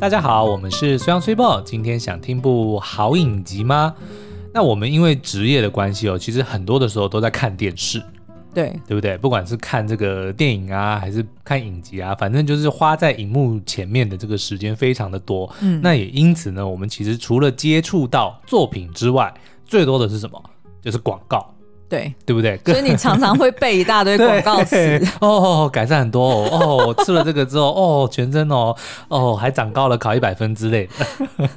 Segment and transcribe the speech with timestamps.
[0.00, 3.94] 大家好，我们是虽阳崔报，今天想听部好影集吗？
[4.50, 8.02] 那我们因为职业的关系哦，其实很多的时候都在看电视，
[8.54, 9.18] 对对不对？
[9.18, 15.52] 不管是看这个电影啊，还是看影集啊，反正就是花在荧幕前面的这个时间非常的多。
[15.60, 19.30] 嗯，那也因此呢，我们其实除了接触到作品之外，
[19.66, 20.42] 最多的是什么？
[20.80, 21.54] 就是广告。
[21.90, 22.56] 对，对不对？
[22.64, 24.76] 所以你常常会背一大堆 广告词
[25.20, 26.48] 哦，改善很多哦。
[26.52, 28.72] 哦，我吃了这个之后， 哦，全身哦，
[29.08, 31.50] 哦，还长高了，考一百分之类的。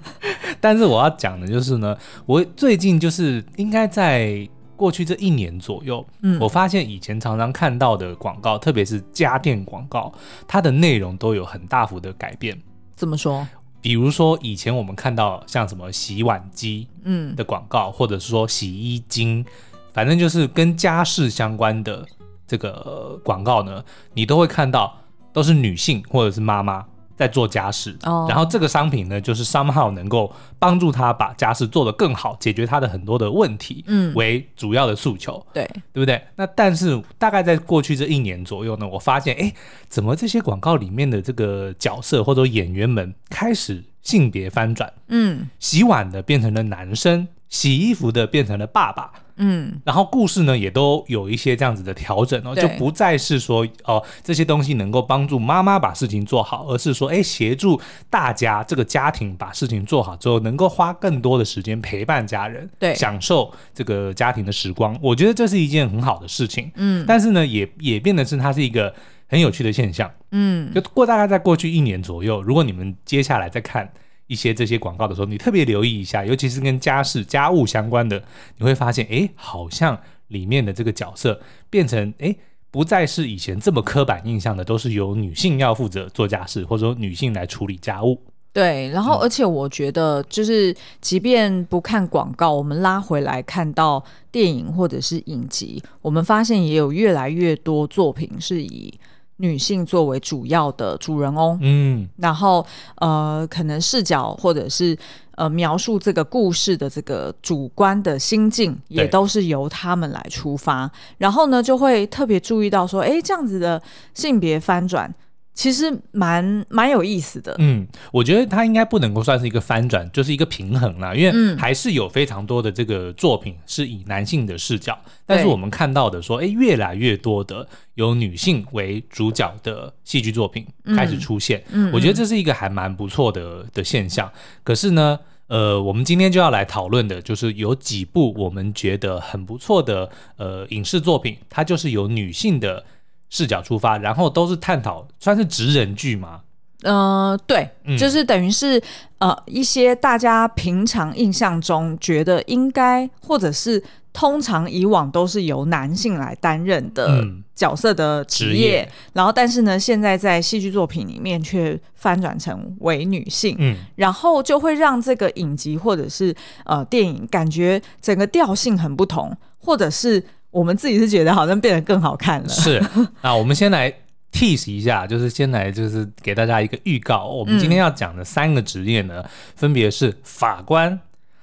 [0.60, 10.12] 但是我要讲的就是呢，我最近就是应该在过去这一年左右，嗯，我发现以前常常看到的广告，特别是家电广告，
[10.48, 12.60] 它的内容都有很大幅的改变。
[12.96, 13.48] 怎么说？
[13.82, 19.46] 比如说以前我们看到像什么洗碗机，嗯的广告，或者是说洗衣精。
[19.94, 22.06] 反正就是跟家事相关的
[22.48, 23.84] 这个广告呢，
[24.14, 24.98] 你都会看到
[25.32, 26.86] 都是女性或者是妈妈
[27.16, 35.64] 在做家事，哦，然后这个商品呢，就是 somehow 能够帮助她把家事做得更好，解决她的很多的问题，嗯，为主要的诉求，对，
[35.94, 36.20] 对不对？
[36.36, 39.54] 那但是大概在过去这一年左右呢，我发现，哎，
[39.88, 49.12] 怎么这些广告里面的这个角色或者演员们开始性别翻转，嗯，洗碗的变成了男生，洗衣服的变成了爸爸。
[49.36, 57.80] 嗯，然后故事呢也都有一些这样子的调整哦，就不再是说哦、呃、这些东西能够帮助妈妈把事情做好，而是说哎协助
[58.12, 64.96] 大家这个家庭把事情做好之后，能够花更多的时间陪伴家人，对，享受这个家庭的时光。
[65.02, 68.94] 我觉得这是一件很好的事情，嗯，但是呢也也变得是它是一个
[69.28, 73.92] 很有趣的现象，嗯，就过大概在过去一年左右，如果你们接下来再看。
[74.34, 78.20] 一些这些广告的时候，你特别留意一下，尤其是跟家事、家务相关的，
[78.58, 79.96] 你会发现，哎，好像
[80.30, 82.36] 里面的这个角色变成，哎，
[82.72, 88.20] 不再是以前这么刻板印象的，都是由女性要负责做家事，或者说女性来处理家务。
[88.52, 98.92] 对，然后而且我觉得，就是即便不看广告，我们拉回来看到电影或者是影集，我们发现也有越来越多作品是以。
[99.38, 104.98] 女性作为主要的主人翁，嗯，然后呃，可能视角或者是
[105.36, 113.82] 呃描述这个故事的这个主观的心境，也都是由他们来出发，然后呢，就会特别注意到说，哎，这样子的
[114.14, 115.14] 性别翻转。
[115.54, 124.98] 其实蛮蛮有意思的，嗯，我觉得它应该不能够算是一个翻转，就是一个平衡啦，因为还是有非常多的这个作品是以男性的视角，
[125.28, 130.66] 但是我们看到的说，哎，越来越多的由女性为主角的戏剧作品
[130.96, 134.32] 开始出现，嗯，我觉得这是一个还蛮不错的的现象。
[134.64, 142.84] 可是呢，呃，我们今天就要来讨论的就是有几部我们觉得很不错的呃影视作品，它就是由女性的。
[143.34, 146.42] 视角出发，然后都是探讨，算是职人剧吗？
[146.84, 148.80] 嗯、呃，对，嗯、就是等于是
[149.18, 170.24] 呃一些大家平常印象中觉得应该，或者是通常以往都是由男性来担任的角色的职业，嗯、职业，然后但是呢，现在在戏剧作品里面却翻转成为女性，嗯，然后就会让这个影集或者是呃电影感觉整个调性很不同，或者是。
[170.54, 172.48] 我们自己是觉得好像变得更好看了。
[172.48, 172.82] 是，
[173.22, 173.92] 那我们先来
[174.32, 177.26] tease 一下，就是先来就是给大家一个预告。
[177.26, 180.98] 我们今天要讲的三个职业呢，嗯、分别是法官、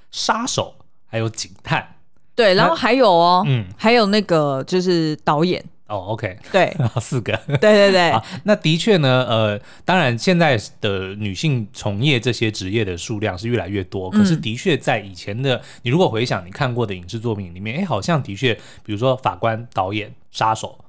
[0.09, 0.73] 杀手，
[1.05, 1.85] 还有警探。
[2.33, 5.63] 对，然后还有哦，嗯，还有那个就是导演。
[5.91, 8.13] 哦、oh，OK，对， 四个，对对对，
[8.45, 18.53] 那的确呢，呃，当然现在的女性从业这些职业的数量是越来越多，嗯、可是的确在以前的，你如果回想你看过的影视作品里面，哎，好像的确，
[18.85, 20.79] 比如说法官、导演、杀手、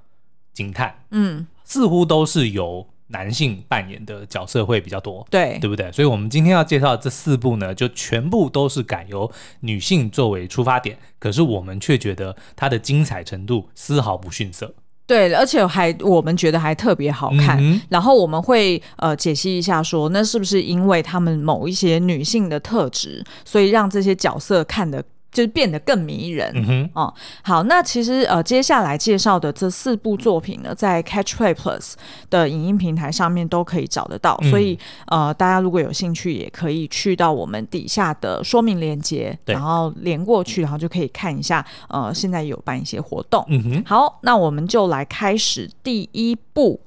[0.52, 5.90] 警探，嗯，似乎都是由男性扮演的角色会比较多，对，对不对？
[5.90, 9.30] 所以我们今天要介绍这四部呢，就全部都是改由
[9.60, 14.72] 女性作为出发点，可是我们却觉得它的精彩程度丝毫不逊色。
[15.12, 25.04] 对，而且还我们觉得还特别好看，嗯、然后我们会呃解析一下说，那是不是因为他们某一些女性的特质，所以让这些角色看得。
[25.32, 31.94] 就是变得更迷人，嗯哼，哦，好，那其实呃，接下来介绍的这四部作品呢，在 Catch Play Plus
[32.28, 46.78] 的影音平台上面都可以找得到，嗯、所以呃，大家如果有兴趣，也可以去到我们底下的说明链接，然后连过去，然后就可以看一下，呃，现在有办一些活动，嗯哼，好，那我们就来开始第一部。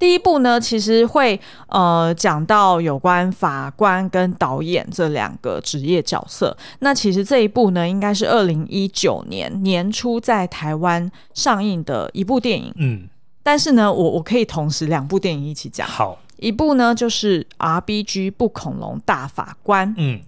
[0.00, 1.38] 第一部呢，其实会
[1.68, 6.56] 呃讲到有关法官跟导演这两个职业角色。
[6.78, 12.72] 那其实这一部呢，应该是二零一九年年初在台湾上映的一部电影。
[12.76, 13.06] 嗯，
[13.42, 15.86] 但是呢，我我可以同时两部电影一起讲。
[15.86, 18.30] 好，一部呢就是《R.B.G.
[18.30, 20.18] 不恐龙大法官》，嗯，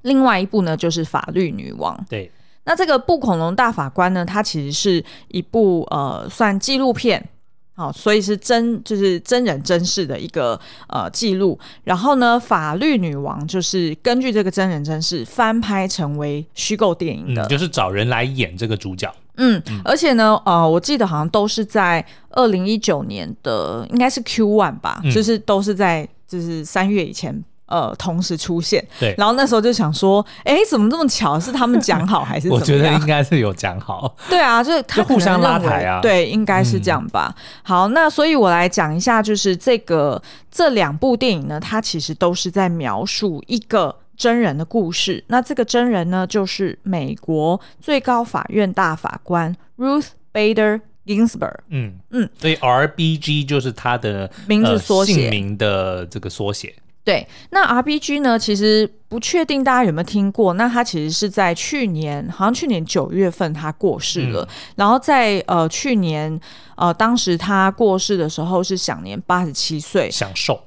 [0.00, 1.94] 另外一部呢就是《法律女王》。
[2.08, 2.32] 对，
[2.64, 7.28] 那这个《不恐龙大法官》呢，它其实是一部呃算纪录片。
[7.74, 10.58] 好，所以是真就是真人真事的一个
[10.88, 19.10] 呃记录，然后呢，法律女王就是根据这个真人真事翻拍成为虚构电影的，嗯，就是找人来演这个主角。
[19.36, 27.42] 嗯，嗯而且呢，呃，我记得好像都是在二零一九年的，应该是 Q one 吧，嗯，就是都是在就是三月以前。
[27.72, 31.40] 呃，同时出现，对，然后那时候就想说，哎，怎么这么巧？
[31.40, 32.50] 是他们讲好 还是？
[32.50, 34.14] 我觉得应该是有讲好。
[34.28, 36.02] 对啊，就是他互相拉抬啊。
[36.02, 37.34] 对，应该是这样吧。
[37.34, 45.24] 嗯、好，那所以我来讲一下，就是这个这两部电影呢，它其实都是在描述一个真人的故事。
[45.28, 51.56] 那这个真人呢，就是美国最高法院大法官 Ruth Bader Ginsburg。
[51.70, 56.74] 嗯嗯，所以 RBG 就是他的名字缩写，姓名的这个缩写。
[57.04, 58.38] 对，那 R.B.G 呢？
[58.38, 60.54] 其实不确定大家有没有听过。
[60.54, 64.42] 那他其实是在去年，好像去年九月份他过世了。
[64.42, 66.40] 嗯、然后在呃去年
[66.76, 70.62] 呃当时他过世的时候是享年八十七岁，享受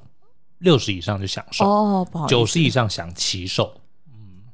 [0.58, 3.72] 六十以上就享受哦，不好意思，九十以上享其寿。
[4.08, 4.44] 嗯，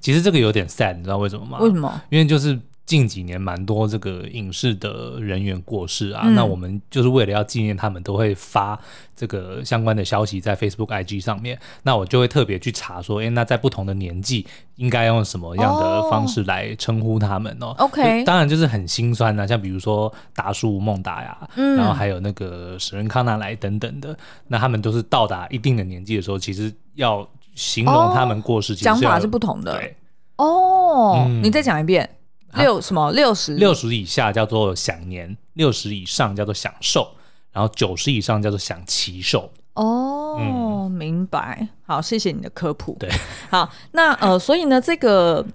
[0.00, 1.58] 其实这个有点 sad，你知道为什么吗？
[1.60, 2.02] 为什么？
[2.10, 2.60] 因为就是。
[2.90, 8.76] 近几年蛮多这个影视的人员过世啊，嗯、那我们就是为了要纪念他们，都会发
[9.14, 11.56] 这个相关的消息在 Facebook、IG 上面。
[11.84, 14.44] 那我就会特别去查说，哎、欸，那在不同的年纪
[14.74, 24.16] 应该用什么样的方式来称呼他们哦、喔、？OK，当然就是很心酸呐、啊，像比如说达叔吴孟达呀，嗯、然后还有那个史人康纳莱等等的，
[24.48, 29.74] 那他们都是到达一定的年纪的时候，其实要形容他们过世，讲、哦、法是不同的。
[29.74, 29.94] 对
[30.38, 32.10] 哦，嗯、你再讲一遍。
[32.54, 33.12] 六什么？
[33.12, 37.14] 六十六十以下叫做享年，六十以上叫做享受，
[37.52, 39.50] 然后九十以上叫做享其寿。
[39.74, 41.68] 哦，嗯、明白。
[41.86, 42.96] 好，谢谢你的科普。
[42.98, 43.08] 对，
[43.50, 45.46] 好，那呃，所以呢，这个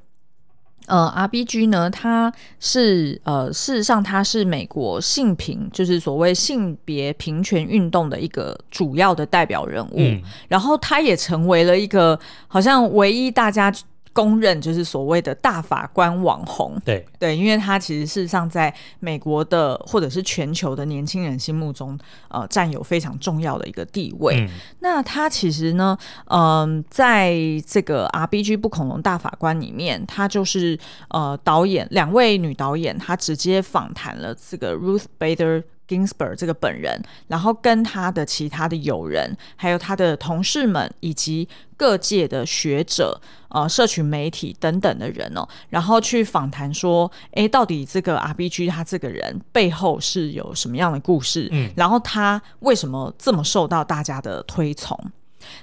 [0.87, 9.95] 呃，RBG 呢，它是呃，事实上它是美国性平，就是所谓性别平权运动的一个主要的代表人物。
[9.97, 13.71] 嗯、然后，他也成为了一个好像唯一大家。
[14.15, 24.39] 公认就是所谓的大法官网红，对对，因为他其实事实上在美国的或者是全球的年轻人心目中，呃，占有非常重要的一个地位。
[24.39, 24.47] 嗯、
[24.79, 25.97] 那他其实呢，
[26.27, 27.35] 嗯、呃，在
[27.67, 30.79] 这个 RBG 不恐龙大法官里面，他就是
[31.09, 35.63] 呃导演两位女导演，她直接访谈了这个 Ruth Bader。
[35.87, 41.47] Ginsburg 这个本人，然后跟他的其他的友人，还有他的同事们，以及
[41.77, 51.49] 各界的学者、呃，社群媒体等等的人哦，然后去访谈说，诶，到底这个 RBG 他这个人背后是有什么样的故事？
[51.51, 54.97] 嗯，然后他为什么这么受到大家的推崇？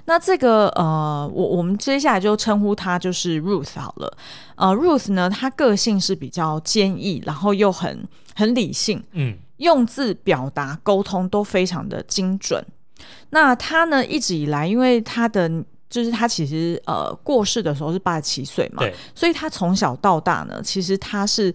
[0.05, 4.17] 那这个呃，我我们接下来就称呼他就是 Ruth 好了。
[4.55, 9.37] 呃，Ruth 呢，他个性是比较坚毅，然后又很很理性，嗯。
[9.63, 12.63] 用字表达沟通都非常的精准。
[13.31, 15.49] 那他呢，一直以来，因为他的
[15.89, 21.53] 就是他其实呃过世的时候是八十七岁嘛，对所以他从小到大呢，其实他是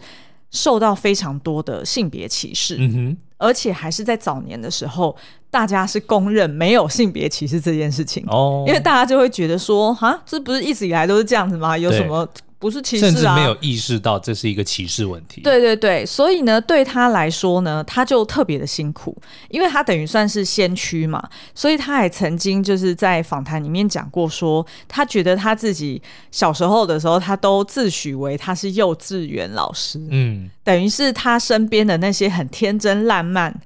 [0.50, 5.16] 受到非常多的性别歧视，嗯哼，而且还是在早年的时候，
[5.50, 11.78] 大家是公认没有性别歧视这件事情哦，因为大家就会觉得说，哈，这不是一直以来都是这样子吗？
[11.78, 12.28] 有什么？
[12.58, 15.40] 不是歧视啊，甚至没有意识到这是一个歧视问题。
[15.42, 19.16] 对对对，所以呢，对他来说呢，他就特别的辛苦，
[19.48, 21.22] 因为他等于算是先驱嘛，
[21.54, 26.00] 所以他还曾经就是在访谈里面讲过说，说他觉得他自己
[26.30, 33.60] 小时候的时候，他都自诩为他是幼稚园老师，嗯，等于是他身边的那些很天真烂漫、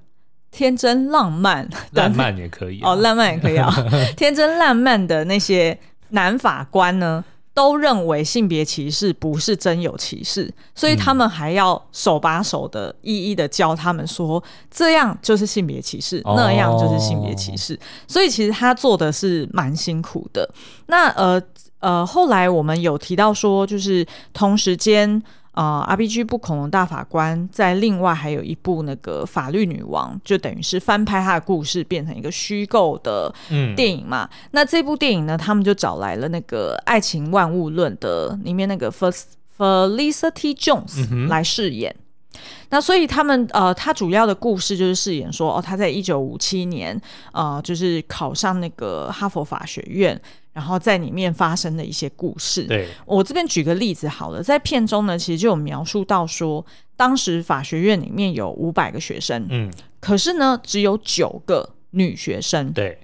[0.50, 3.72] 天真浪漫、烂漫也可以、啊、哦，浪漫也可以啊，
[4.16, 5.78] 天真烂漫的那些
[6.10, 17.78] 男法官呢，都认为性别歧视不是真有歧视，所以他们还要手把手的一一的教他们说，这样就是性别歧视，那样就是性别歧视。
[18.06, 20.48] 所以其实他做的是蛮辛苦的。
[20.86, 21.42] 那呃
[21.80, 25.22] 呃，后来我们有提到说，就是同时间。
[25.52, 33.32] 啊、呃，RPG 不恐龙大法官在另外还有一部那个法律女王，就等于是翻拍他的故事，变成一个虚构的
[33.76, 34.24] 电影嘛。
[34.32, 39.24] 嗯、那这部电影呢，他们就找来了那个《爱情万物论》的里面那个 First
[39.58, 41.94] Felicity Jones 来饰演。
[42.34, 42.40] 嗯、
[42.70, 46.98] 那所以他们呃，他主要的故事就是饰演说，哦，他在一九五七年
[47.32, 50.18] 呃，就是考上那个哈佛法学院。
[50.52, 56.64] 然后在里面发生的一些故事，对，我这边举个例子好了，在片中呢，其实就有描述到说，
[56.96, 62.72] 当时法学院里面有五百个学生，嗯，可是呢，只有九个女学生。
[62.72, 62.98] 对。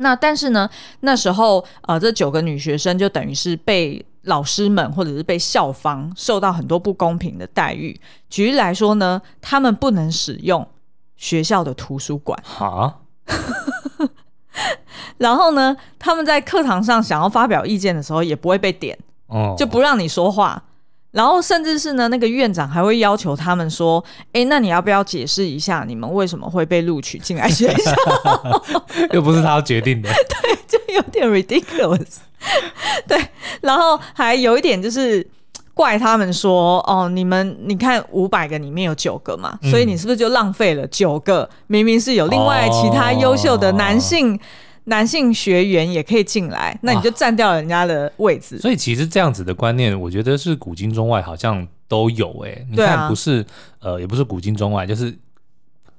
[0.00, 0.70] 那但是呢，
[1.00, 8.00] 那时候呃，这九个女学生就等于是被老师们或者是被校方受到很多不公平的待遇。
[8.30, 10.68] 举例来说呢，他们不能使用
[11.16, 12.38] 学校的图书馆。
[12.44, 13.00] 哈。
[15.18, 18.96] 然后呢，他们在课堂上想要发表意见的时候，也不会被点，
[19.26, 20.62] 哦，就不让你说话。
[21.10, 27.92] 然后甚至是呢，那个院长还会要求他们说：“哎，那你要不要解释一下，你们为什么会被录取进来学校？
[29.12, 30.10] 又不是他决定的。
[30.42, 32.16] ”对，就有点 ridiculous。
[33.06, 33.18] 对，
[33.62, 35.26] 然后还有一点就是
[35.78, 41.48] 怪他们说：“哦，你们你看五百个里面有九个嘛，所以你是不是就浪费了九个？
[41.68, 44.34] 明明是有另外其他优秀的男性。
[44.34, 44.38] 哦”
[44.88, 48.58] 男性学员也可以进来，那你就占掉了人家的位置。
[48.58, 52.66] 所以其实这样子的观念，我觉得是古今中外好像都有诶、欸。
[52.70, 53.42] 你看，不是、
[53.80, 55.14] 啊、呃，也不是古今中外，就是。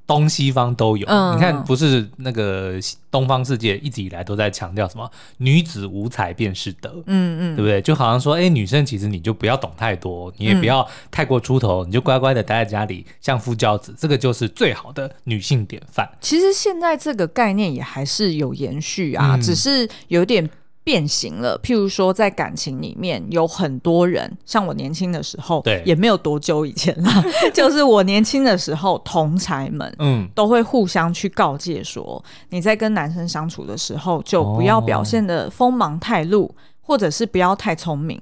[0.09, 2.79] 东西方都有，嗯、你看，不是那个
[3.11, 7.79] 东方世界一直以来都在强调什么“女子无才便是德”，嗯嗯，对不对？
[7.79, 16.09] 就好像说，哎、欸，女生其实你就不要懂太多，你也不要太过出头，嗯、你就乖乖的待在家里，相夫教子，这个就是最好的女性典范。
[16.19, 20.49] 其实现在这个概念也还是有延续啊，嗯、只是有点。
[20.89, 36.49] 变形了，譬如说，在感情里面有很多人，像我年轻的时候，对，也没有多久以前啦， 就是我年轻的时候，同才们，嗯，都会互相去告诫说，你在跟男生相处的时候，就不要表现的锋芒太露，
[36.81, 38.19] 或者是不要太聪明。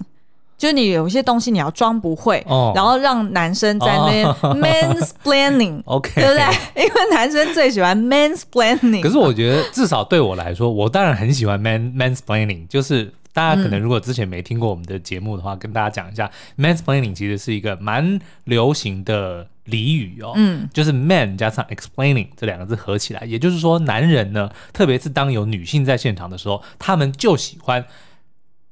[0.58, 4.26] 就你有一些东西你要装不会，哦、然后让男生在那边
[4.60, 6.02] mansplaining，OK，、oh.
[6.16, 6.84] 对不对？
[6.84, 9.02] 因为男生最喜欢 mansplaining。
[9.02, 12.66] 可是我觉得至少对我来说，我当然很喜欢 man mansplaining。
[12.68, 20.34] 就是大家可能如果之前没听过我们的节目的话，嗯、跟大家讲一下，mansplaining 其实是一个蛮流行的俚语哦。
[20.38, 27.86] 嗯，就是 man 加上 explaining 这两个字合起来，也就是说，男人呢，特别是当有女性在现场的时候，他们就喜欢。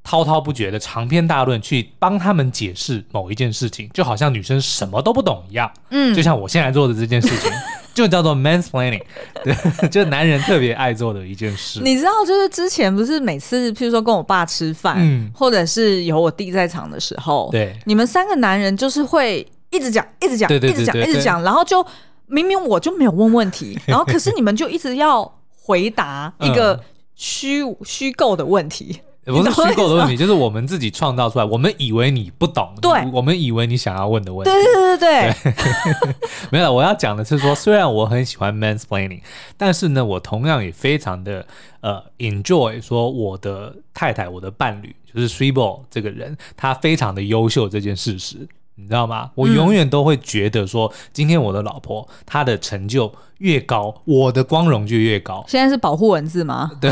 [0.05, 5.69] 滔滔不绝的长篇大论去帮他们解释某一件事情，就好像女生什么都不懂一样。
[5.89, 7.51] 嗯，就像我现在做的这件事情，
[7.95, 9.01] 就叫做 mansplaining，
[9.43, 11.81] 对，就是男人特别爱做的一件事。
[11.83, 21.83] 你知道，就是之前不是每次，譬如说跟我爸吃饭，嗯，或者是有我弟在场的时候，对，你们三个男人就是会一直讲，一直讲，一直讲，一直讲，然后就
[22.27, 26.79] 明明我就没有问问题，然后可是你们就一直要回答一个
[27.15, 28.85] 虚虚构的问题。
[28.89, 31.45] 也不是虚构的问题，就是我们自己创造出来。
[31.45, 34.51] 我们以为你不懂，对，我们以为你想要问的问题。
[34.51, 36.15] 对对对对对，对
[36.51, 36.71] 没有。
[36.71, 39.21] 我要讲的是说，虽然我很喜欢 mansplaining，
[39.57, 41.45] 但是呢，我同样也非常的
[41.81, 48.47] 呃 enjoy 说我的太太、我的伴侣，就是 Sweetball 这个人，他非常的优秀这件事实。
[48.75, 49.31] 你知道吗？
[49.35, 55.43] 我永远都会觉得说，今天我的老婆她的成就越高，我的光荣就越高。
[55.47, 56.71] 现在是保护文字吗？
[56.81, 56.91] 对，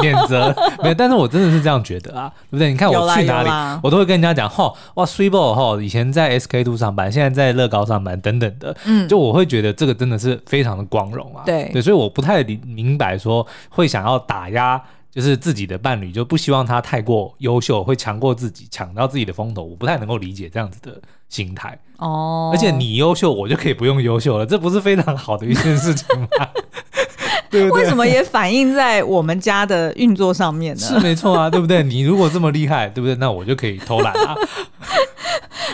[0.00, 0.94] 免责 没有。
[0.94, 2.70] 但是我真的是这样觉得啊，对不对？
[2.70, 8.74] 你看我去哪里，我都会跟人家讲，吼，哇，Sweetball 吼，以前在 SK two 上班，现在在乐高上班，等等的。
[8.86, 11.42] 嗯，就我会觉得这个真的是非常的光荣啊。
[11.44, 14.82] 对对，所以我不太明明白说会想要打压。
[15.10, 21.78] 就是自己的伴侣就不希望他太过优秀，会强过自己，抢到自己的风头，我不太能够理解这样子的心态。
[21.96, 26.28] 哦，而且你优秀，我就可以不用优秀了，这不是非常好的一件事情吗？
[27.50, 27.82] 对不对？
[27.82, 30.80] 为什么也反映在我们家的运作上面呢？
[30.82, 31.82] 是没错啊，对不对？
[31.82, 33.14] 你如果这么厉害，对不对？
[33.14, 34.36] 那我就可以偷懒啊。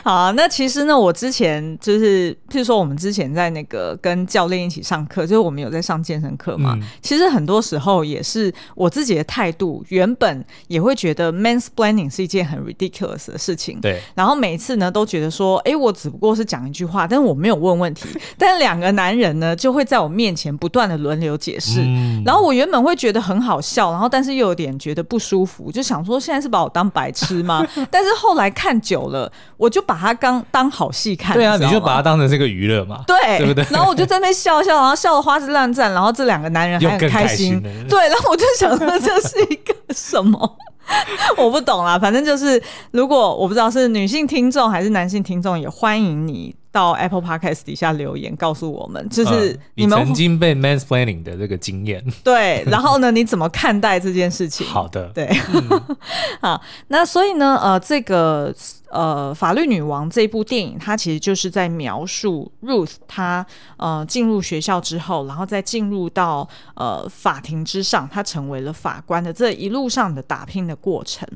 [0.04, 6.74] 好啊，那其实呢，我之前就是，譬如说，我们之前在那个跟教练一起上课，就是我们有在上健身课嘛。
[6.78, 13.80] 嗯、其实很多时候也是我自己的态度，原本也会觉得 mansplaining 是一件很 ridiculous 的事情。
[13.80, 13.98] 对。
[14.14, 18.06] 然后每次呢，都觉得说，哎，我只不过是讲一句话，但是我没有问问题。
[18.36, 21.80] 但两个男人呢，就会在我面前不断的轮流解释。
[21.80, 27.66] 嗯、然后我原本会觉得很好笑，然后但是又有点觉得不舒服，就想说现在是把我当白痴吗？
[27.90, 29.93] 但是后来看久了，我就把。
[29.94, 33.64] 把他当当好戏看，对啊，你就把它当成这个娱乐嘛，对，对不对？
[33.70, 40.56] 然后我就在那笑笑，然后笑的花枝乱颤，然后这两个男人还很开心，对，然后我就想说这是一个什么？
[41.38, 42.60] 我不懂啦，反正就是，
[42.90, 46.54] 如果我不知道是女性听众还是男性听众，也欢迎你。
[46.74, 52.04] 到 Apple Podcast 底下留言告诉我们，就是你们、曾经被 mansplaining 的这个经验。
[52.24, 54.66] 对，然后呢，你怎么看待这件事情？
[54.66, 55.96] 好的，对，嗯、
[56.42, 58.52] 好，那所以呢，呃，这个
[58.90, 71.28] 呃，法律女王这部电影，它其实就是在描述 Ruth 她呃进入学校之后，然后再进入到呃法庭之上，她成为了法官的这一路上的打拼的过程。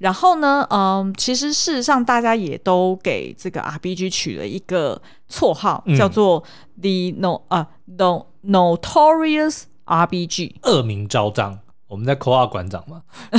[0.00, 6.42] 然后呢，嗯，其实事实上，大家也都给这个 RBG 取了一个绰号，嗯、叫做
[6.80, 11.60] The No 啊、uh, The Notorious RBG，恶名昭彰。
[11.86, 13.02] 我们在 call 馆长嘛？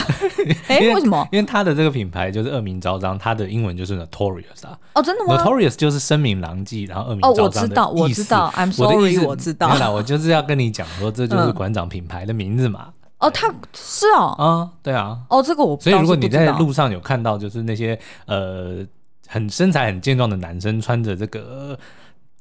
[0.68, 1.26] 哎、欸，为什么？
[1.32, 4.78] 因为他的这个品牌就是恶名昭彰，他的英文就是 notorious 啊。
[4.94, 7.64] 哦，真的吗？notorious 就是声名狼藉，然后恶名昭彰。
[7.64, 8.54] 哦，我知道，我知道。
[8.58, 9.70] I'm sorry，我，我知道。
[9.70, 12.88] 对了，我就是要跟你讲说，这就是馆长品牌的名字嘛。
[12.88, 14.36] 嗯、哦，他是哦。
[14.38, 15.18] 啊，对啊。
[15.30, 15.98] 哦，这个我不知道。
[15.98, 18.86] 所以如果你在路上有看到，就是那些呃
[19.28, 21.80] 很身材很健壮的男生穿着这个。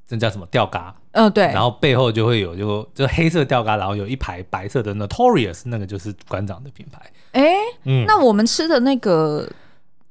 [0.06, 0.92] 这叫什么吊嘎？
[1.12, 1.44] 嗯、呃，对。
[1.44, 7.00] 然后背后就会有就就黑色吊嘎，然后有一排白色的 Notorious，那个就是馆长的品牌。
[7.30, 9.48] 哎，嗯，那我们吃的那个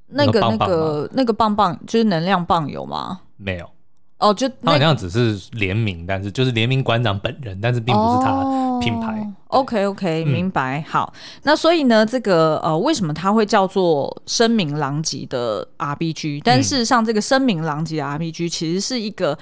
[0.07, 3.19] 那个那个那个棒棒，就是能量棒有吗？
[3.35, 3.69] 没有。
[4.19, 9.19] 哦，就他好像只是联名，但是就是联名馆长本人，但是并不是他品牌。
[9.47, 10.79] 哦、OK OK，明白。
[10.79, 16.41] 嗯、好，那所以呢，这个呃，为什么它会叫做声名狼藉的 RPG？
[16.43, 19.37] 但事实上，这个声名狼藉的 RPG 其实是一个。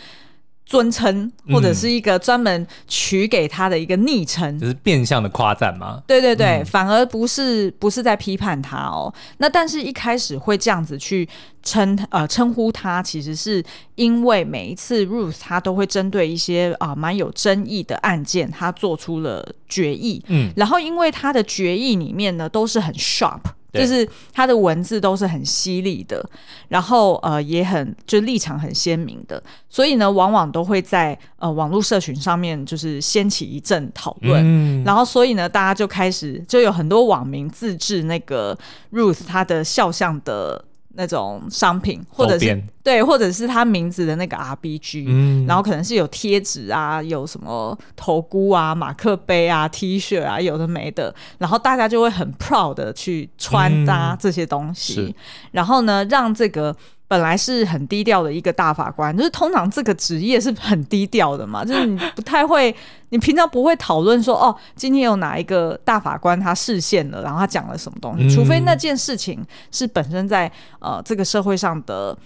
[0.67, 6.03] 尊称或者是一个专门取给他的一个昵称，嗯，就是变相的夸赞吗？
[6.05, 9.11] 对对对，嗯、反而不是不是在批判他哦。
[9.37, 11.27] 那但是一开始会这样子去
[11.63, 13.63] 称呃称呼他，其实是
[13.95, 20.21] 因为每一次 Ruth 他都会针对一些啊蛮、呃、有争议的案件，他做出了决议。
[20.27, 23.39] 嗯，然后因为他的决议里面呢都是很 sharp。
[23.73, 26.23] 就是他的文字都是很犀利的，
[26.69, 38.57] 然后呃也很就立场很鲜明的，所以呢往往都会在呃网络社群上面就是掀起一阵讨论，嗯、然后所以呢大家就开始就有很多网民自制那个
[38.91, 40.65] Ruth 他的肖像的。
[40.97, 42.67] 那种商品，或者是边。
[42.83, 55.13] 对，或者是他名字的那个 RBG，嗯，然后可能是有贴纸啊，有什么头箍啊、马克杯啊、T 恤啊，有的没的，然后大家就会很 proud 的去穿搭这些东西，嗯、
[55.51, 56.75] 然后呢，让这个。
[57.09, 62.75] 本来是很低调的一个大法官，就是通常这个职业是很低调的嘛，就是你不太会，
[63.09, 69.41] 你平常不会讨论说，哦，今天有哪一个大法官他视线了，然后他讲了什么东西，除非那件事情
[69.71, 72.17] 是本身在呃这个社会上的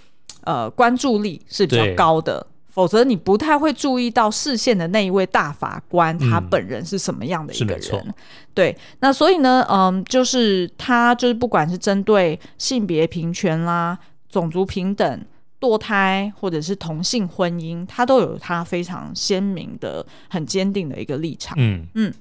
[0.46, 8.14] 呃关注力是比较高的，否则你不太会注意到视线的那一位大法官他本人是什么样的一个人。
[8.56, 13.96] 对，那所以呢，嗯，就是他就是不管是针对性别平权啦。
[14.32, 15.26] 种族平等、
[15.60, 21.56] 堕胎或者是同性婚姻，他都有他非常鲜明的、很坚定的一个立场。
[21.60, 22.12] 嗯嗯，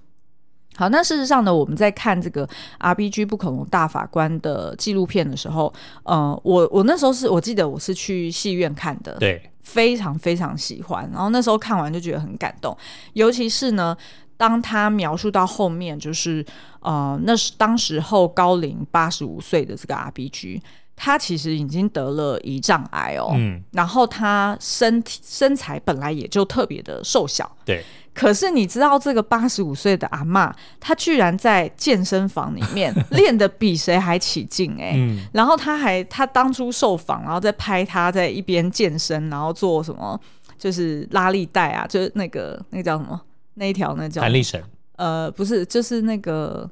[0.77, 2.47] 好，那事实上呢，我们在看这个
[2.81, 11.09] RBG 不可能大法官的纪录片的时候，呃，我我那时候是我记得我是去戏院看的，对，非常非常喜欢。
[11.13, 12.77] 然后那时候看完就觉得很感动，
[13.15, 13.97] 尤其是呢，
[14.37, 16.45] 当他描述到后面，就是
[16.81, 20.61] 呃，那是当时候高龄八十五岁的这个 RBG。
[21.03, 27.83] 他其实已经得了胰脏癌哦，嗯，然后他身体身材本来也就特别的瘦小，对。
[28.13, 40.21] 可是你知道这个八十五岁的阿嬷，她居然在健身房里面 练得比谁还起劲哎，嗯，然后她还她当初受访，然后在拍她在一边健身，然后做什么
[40.59, 43.19] 就是拉力带啊，就是那个那个叫什么？
[43.55, 44.63] 那一条那叫弹力绳，
[44.97, 46.69] 呃，不是，就是那个。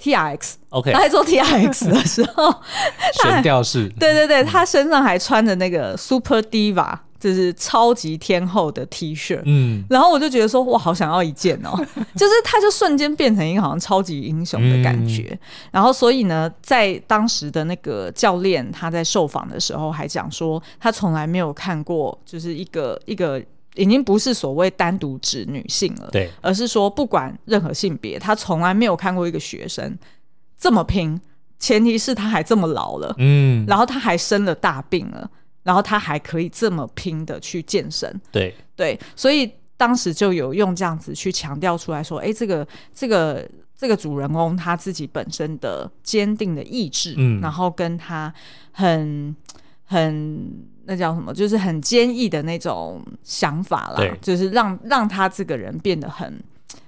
[0.00, 2.52] T R X，OK，他在做 T R X 的时候，
[3.22, 11.76] 悬吊式，对对对，他身上还穿着那个 Super Diva，就是超级天后的 T 恤，嗯，然后我就觉得说，哇，好想要一件哦，
[12.16, 15.38] 就是他就瞬间变成一个好像超级英雄的感觉，嗯、
[15.72, 23.42] 然后所以呢，在当时的那个教练他在受访的时候还讲说，他从来没有看过，就是一个一个。
[23.76, 29.96] 已经不是所谓单独指女性了，对，而是说不管任何性别，他从来没有看过一个学生
[30.58, 31.18] 这么拼，
[31.58, 35.30] 前提是他还这么老了，嗯，然后他还生了大病了，
[35.62, 38.54] 然后他还可以这么拼的去健身，对。
[38.74, 48.34] 对，所以当时就有用这样子去强调出来说，哎，这个这个这个主人公他自己本身的坚定的意志，嗯，然后跟他
[48.72, 49.36] 很
[49.84, 50.68] 很。
[50.90, 51.32] 那叫什么？
[51.32, 56.42] 就是很坚毅的那种想法啦，对就是让让他这个人变得很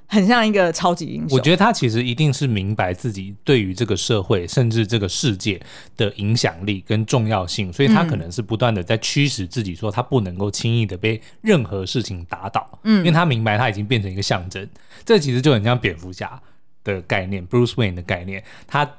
[0.09, 1.39] 很像一个超级英雄。
[1.39, 5.63] 我觉得他其实一定是明白自己对于这个社会甚至这个世界
[5.97, 12.81] 的影响力跟重要性，所以他可能是不断的在驱使自己，说他不能够轻易的被任何事情打倒。
[12.83, 14.69] 嗯，因为他明白他已经变成一个象征。
[15.05, 16.43] 这其实就很像蝙蝠侠
[16.83, 18.91] 的概念，Bruce Wayne 的概念，他。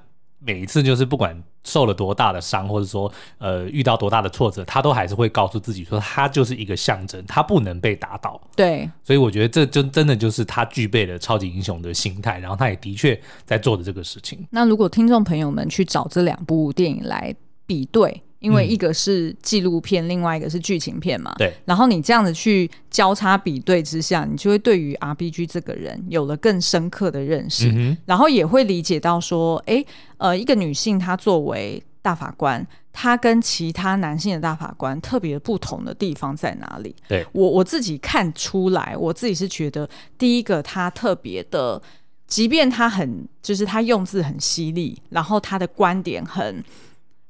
[0.46, 8.40] 每一次就是不管受了多大的伤，或者说呃遇到多大的挫折，他都还是会告诉自己说，他就是一个象征，他不能被打倒。
[8.56, 14.46] 对，所以我觉得这就真的就是他具备了超级英雄的心态，然后他也的确在做的这个事情。
[14.52, 17.34] 那如果听众朋友们去找这两部电影来
[17.66, 18.22] 比对。
[18.44, 21.34] 因为一个是纪录片，嗯、另外一个是剧情片嘛。
[21.38, 21.54] 对。
[21.64, 29.84] 然后你这样子去交叉比对之下，你就会对于 RBG 这个人有了更深刻的认识，嗯、然后也会理解到说，哎，
[30.18, 36.94] 呃，一个女性她作为大法官，她跟其他男性的大法官特别不同的地方在哪里？
[37.08, 41.82] 对我我自己看出来，我自己是觉得，第一个她特别的，
[42.28, 46.62] 即便她很就是她用字很犀利，然后她的观点很。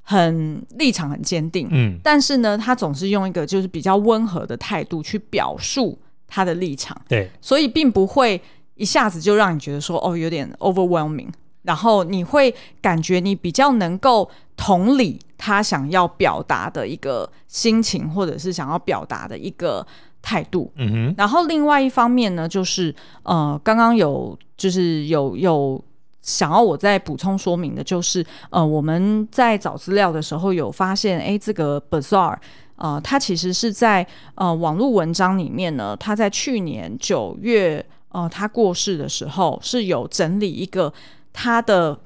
[0.06, 8.40] 很立场很坚定，嗯，但是呢，他总是用一个就是比较温和的态度去表述他的立场，对，所以并不会
[8.76, 11.30] 一下子就让你觉得说哦有点 overwhelming，
[11.62, 19.88] 然后你会感觉你比较能够同理他想要表达的一个心情，或者是想要表达的一个
[20.22, 25.82] 态度，嗯哼，然后另外一方面呢，就是呃，刚刚有就是有有。
[26.24, 32.38] 想要我再补充说明的就是，呃，我们在找资料的时候有发现，哎，这个 Bazaar，
[32.78, 40.92] 呃，它其实是在呃网络文章里面呢，他在去年九月，呃，他过世的时候是有整理一个
[41.34, 42.00] 他的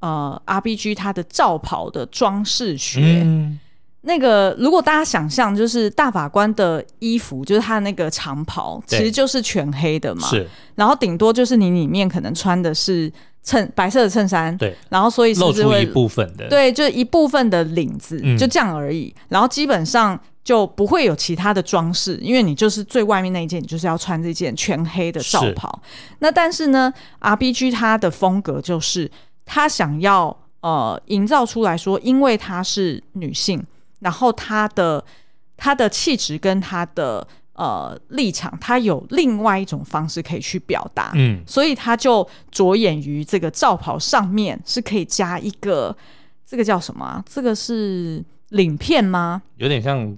[0.00, 3.24] 呃 RBG 他的罩袍的装饰学。
[4.02, 10.26] 那个，如果大家想象，就是大法官的衣服，就是他的那个长袍，其实就是全黑的嘛。
[10.26, 10.48] 是。
[10.74, 14.56] 然后顶多就是你里面可能穿的是衬白色的衬衫。
[14.56, 14.74] 对。
[14.88, 16.48] 然后所以露出一部分的。
[16.48, 19.14] 对，就一部分的领子，就这样而已。
[19.18, 25.78] 嗯、然后基本上就不会有其他的装饰，因为你就是最外面那一件，你就是要穿这件全黑的罩袍。
[26.20, 29.10] 那但是呢，RBG 他的风格就是
[29.44, 33.62] 他想要呃营造出来说，因为她是女性。
[34.00, 35.02] 然后他的
[35.56, 45.96] 他的气质跟他的呃立场，他有另外一种方式可以去表达，嗯，所以他就着眼于这个罩袍上面是可以加一个
[46.46, 47.24] 这个叫什么啊？
[47.28, 49.42] 这个是领片吗？
[49.56, 50.16] 有点像，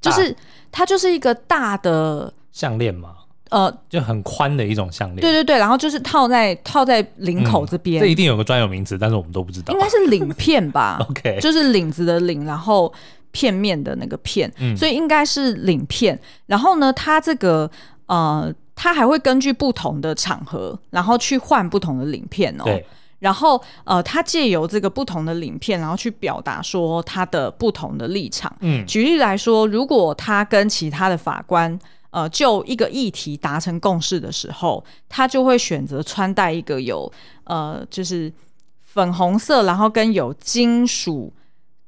[0.00, 0.34] 就是
[0.72, 3.15] 它就是一个大的项链吗？
[3.56, 10.98] 呃，就很宽的一种项链，对对对，然后就是套在套在领口这边，嗯，这一定有个专有名词，但是我们都不知道，应该是领片吧？
[11.08, 12.92] OK，就是领子的领，然后
[13.30, 16.20] 片面的那个片，嗯，所以应该是领片。
[16.44, 17.70] 然后呢，它这个
[18.04, 22.64] 呃，它还会根据不同的场合，然后去换不同的领片哦。
[22.64, 22.84] 对，
[23.20, 28.54] 然后呃，他借由这个不同的领片，然后去表达说他的不同的立场。
[28.60, 31.78] 嗯，举例来说，如果他跟其他的法官。
[32.16, 37.12] 呃，就一个议题达成共识的时候，他就会选择穿戴一个有
[37.44, 38.32] 呃，就是
[38.80, 41.30] 粉红色，然后跟有金属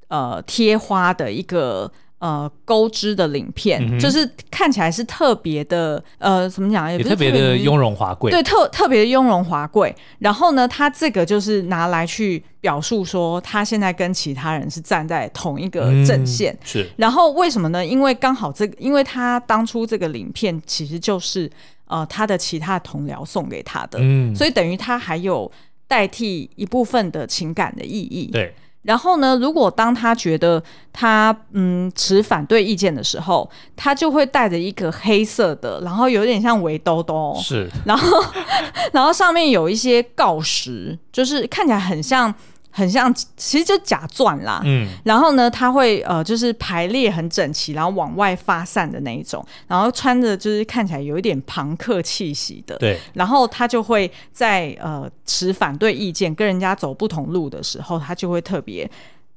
[0.08, 1.90] 呃贴花的一个。
[2.18, 6.90] 呃，钩织的鳞片，嗯、就是看起来是特别的，呃，怎么讲？
[6.90, 8.32] 也特别的雍容华贵。
[8.32, 9.94] 对，特特别的雍容华贵。
[10.18, 16.52] 然后呢，他这个就是拿来去表述说，他现在跟其他人是站在同一个阵线。
[16.52, 16.86] 嗯、是。
[16.96, 17.86] 然后为什么呢？
[17.86, 21.48] 因为刚好这个，因为他当初这个鳞片其实就是
[21.86, 25.48] 呃他的其他同僚送给他的，嗯，所以等于他还有
[25.86, 28.28] 代替一部分的情感的意义。
[28.32, 28.52] 对。
[28.88, 30.62] 然后呢，如果当他觉得
[30.94, 33.46] 他嗯持反对意见的时候，
[33.76, 38.24] 他就会带着一个黑色的，然后有点像围兜兜，是，然后
[38.92, 42.34] 然后上面有一些锆石，就是看起来很像。
[42.70, 44.60] 很像，其实就假钻啦。
[44.64, 52.76] 嗯，然后呢，他会呃，就是排列很整齐，然后往外发散的那一种，然后穿着就是看起来有一点朋克气息的。
[52.76, 52.98] 对。
[53.14, 58.88] 然后他就会在呃持反对意见、跟人家走不同路的时候，他就会特别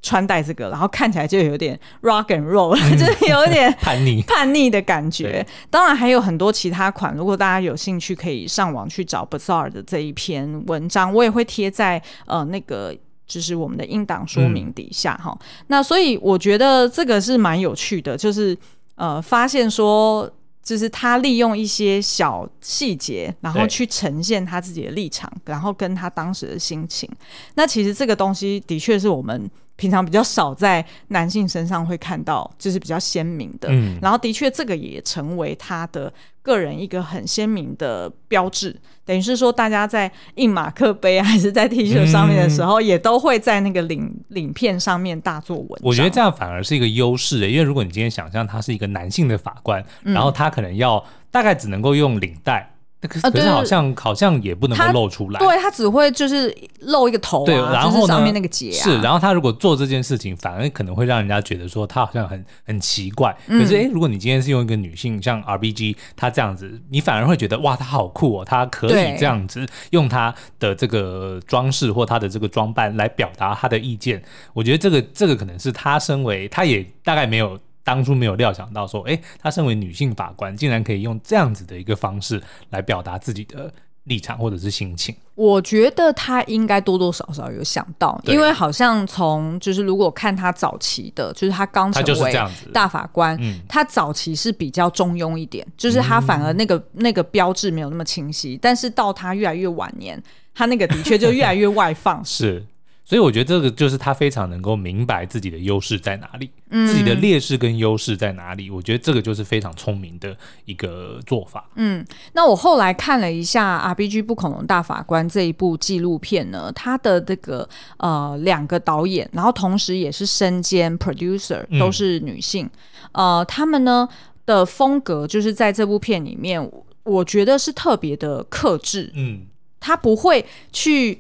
[0.04, 5.44] 穿戴这个，然后看起来就有点 rock and roll，、嗯、就是有点 叛逆、叛逆的感觉。
[5.70, 12.96] 当然还有很多其他款，如果大家有兴趣，可以上网去找 Bazaar 的这一篇文章，我也会贴在呃那个。
[13.32, 18.58] 就是我们的应档说明底下哈，嗯、那所以我觉得这个是蛮有趣的，就是
[18.96, 20.30] 呃，发现说，
[20.62, 27.10] 就是他利用一些小细节，然后去呈现他自己的立场，然后跟他当时的心情。
[27.56, 29.50] 那其实这个东西的确是我们。
[29.82, 33.68] 平常比较少在男性身上会看到，就是比较鲜明的。
[33.72, 36.14] 嗯，然后的确这个也成为他的
[36.44, 38.80] 个人一个很鲜明的标志。
[39.04, 45.80] 等于是说，大家在印马克杯还是在 T 恤上面的时候，嗯、也都会在那个领领片上面大做文章。
[45.82, 52.71] 我觉得这样反而是一个优势的，因为如果你今天想象他是一个男性的法官，嗯、然后他可能要大概只能够用领带。
[53.08, 63.36] 可是可是好像、呃、好像也不能够露出来，对，他只会就是露一个头、啊，对，然后上面那个结、啊、是，然后他如果做这件事情，反而可能会让人家觉得说他好像很很奇怪。
[63.48, 74.22] 可是哎、嗯，如果你今天是用一个女性像 RBG 她这样子，你反而会觉得哇，她好酷哦，她可以这样子用她的这个装饰或她的这个装扮来表达她的意见。
[74.54, 77.60] 我觉得这个这个可能是她身为，她也大概没有。
[77.84, 85.16] 当初没有料想到说，哎，她身为女性法官，竟然可以用这样子的一个方式来表达自己的立场或者是心情。
[85.36, 92.34] 我觉得她应该多多少少有想到，因为好像从就是如果看她早期的，就是她刚成为
[92.72, 100.22] 大法官，她早期是比较中庸一点，就是她反而那个、嗯、那个标志没有那么清晰，但是到她越来越晚年，
[100.54, 102.24] 她那个的确就越来越外放。
[102.26, 102.64] 是。
[103.12, 108.70] 所以我觉得这个就是他非常能够明白自己的优势在哪里，嗯、自己的劣势跟优势在哪里。
[108.70, 111.70] 我觉得这个就是非常聪明的一个做法。
[111.76, 122.66] 嗯，那我后来看了一下《RBG 不恐龙大法官》这一部纪录片呢，他的这个呃两个导演，然后同时也是身兼 producer 都是女性，
[123.12, 124.08] 嗯、呃，他们呢
[124.46, 126.72] 的风格就是在这部片里面，
[127.04, 129.12] 我觉得是特别的克制。
[129.16, 129.48] 嗯，
[129.82, 131.20] 他不会去。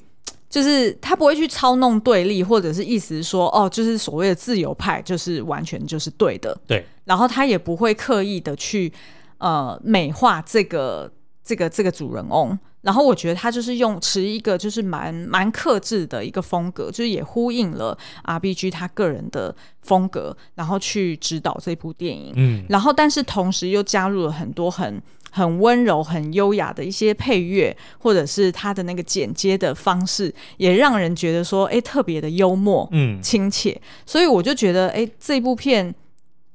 [0.51, 6.55] 就是他不会去操弄对立，或者是意思是说，哦，就是所谓的自由派，就是完全就是对的。
[6.67, 6.85] 对。
[7.05, 8.91] 然后他也不会刻意的去
[9.37, 11.09] 呃美化这个
[11.41, 12.59] 这个这个主人翁。
[12.81, 22.33] 然后我觉得他就是用持一个就是蛮蛮克制的一个风格，就是也呼应了 RBG 他个人的风格，然后去指导这部电影。
[22.35, 22.65] 嗯。
[22.67, 25.01] 然后，但是同时又加入了很多很。
[25.31, 33.81] 很温柔、很优雅的一些配乐，或者是他的那个剪接的方式，也让人觉得说，哎、欸，特别的幽默、嗯，亲切。
[34.05, 35.95] 所以我就觉得，哎、欸，这部片，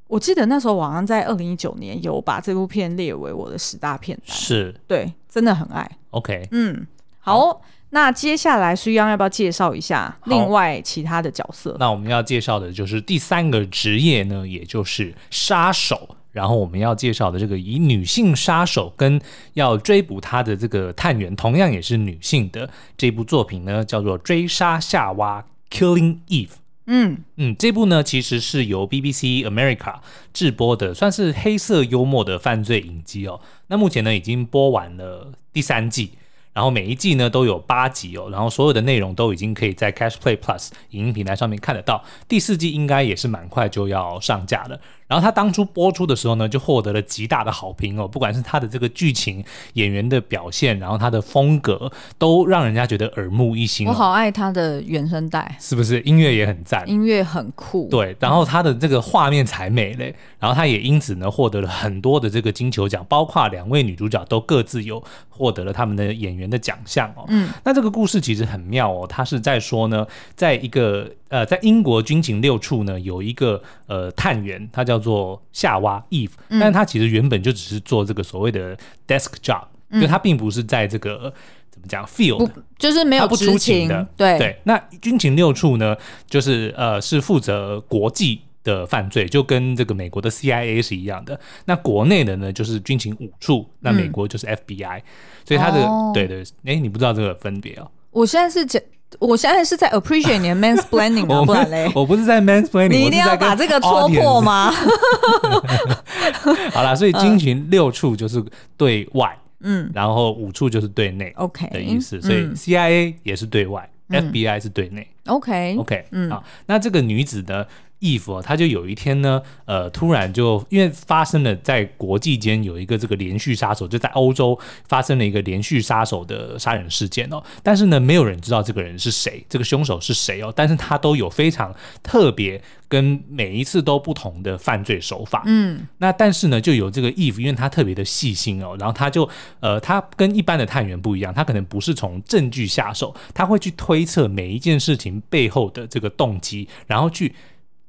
[0.08, 5.90] 我记得那时候我好像在二零一九年有把这部片列为我的十大片单，是对，真的很爱。
[6.10, 6.86] OK，嗯，
[7.18, 11.74] 好，好，那接下来苏央要不要介绍一下另外其他的角色？
[11.80, 16.16] 那我们要介绍的就是第三个职业呢，也就是杀手。
[16.37, 19.18] 然后我们要介绍的这个以女性杀手跟
[19.55, 22.68] 要追捕她的这个探员，同样也是女性的
[22.99, 25.42] 这部作品呢，叫做《追杀夏娃》
[25.75, 26.51] （Killing Eve）。
[26.85, 29.94] 嗯嗯，这部呢其实是由 BBC America
[30.35, 33.40] 制播的，算是黑色幽默的犯罪影集哦。
[33.68, 36.11] 那目前呢已经播完了第三季。
[36.53, 42.03] 然后每一季呢都有八集哦，然后所有的内容都已经可以在 Catch Play Plus 影音平台上面看得到。
[42.27, 44.81] 第四季应该也是蛮快就要上架了。
[45.09, 53.90] 然后他当初播出的时候呢，就获得了极大的好评哦，不管是他的这个剧情、演员的表现，然后他的风格，都让人家觉得耳目一新哦。
[53.90, 56.01] 我好爱他的原声带，是不是？
[56.01, 57.88] 音乐也很赞，音乐很酷。
[57.88, 67.25] 对，然后他的这个画面才美嘞，然后他也因此呢获得了很多的这个金球奖，包括两位女主角都各自有获得了他们的演员的奖项哦。
[67.29, 71.11] 嗯，那这个故事其实很妙哦，他是在说呢，在一个。
[71.29, 81.32] 呃，在英国军情六处呢，有一个呃探员，他叫做夏娃 Eve，但是他其实原本就只是做这个所谓的 desk job，嗯，就他并不是在这个
[81.70, 84.06] 怎么讲 field，就是没有不出勤的。
[84.16, 85.96] 对对，那军情六处呢，
[86.28, 91.38] 就是呃是负责国际的犯罪，就跟这个美国的 CIA 是一样的。
[91.66, 95.02] 那国内的呢，就是军情五处，那美国就是 FBI，嗯，
[95.44, 97.90] 所以他的，哦，对对，哎，你不知道这个分别哦？
[98.11, 98.82] 我现在是讲。
[99.21, 101.42] 我现在是在 appreciate 你的 mansplaining 吗？
[101.47, 104.73] 不然嘞，我不是在 mansplaining，你一定要把这个戳破吗？
[106.73, 108.42] 好啦，所以金群六处就是
[108.77, 112.21] 对外，嗯，然后五处就是对内，OK 的意思。
[112.21, 117.64] 所以 CIA 也是对外，嗯，FBI 是对内，OK OK，嗯，好，那这个女子呢？
[117.98, 139.28] 义父，他就有一天呢，呃，突然就因为发生了在国际间有一个这个连续杀手，就在欧洲发生了一个连续杀手的杀人事件哦，但是呢，没有人知道这个人是谁，这个凶手是谁哦，但是他都有非常特别跟每一次都不同的犯罪手法，嗯，那但是呢，就有这个义父，因为他特别的细心哦，然后他就
[139.61, 147.35] 呃，他跟一般的探员不一样，他可能不是从证据下手，他会去推测每一件事情背后的这个动机，然后去。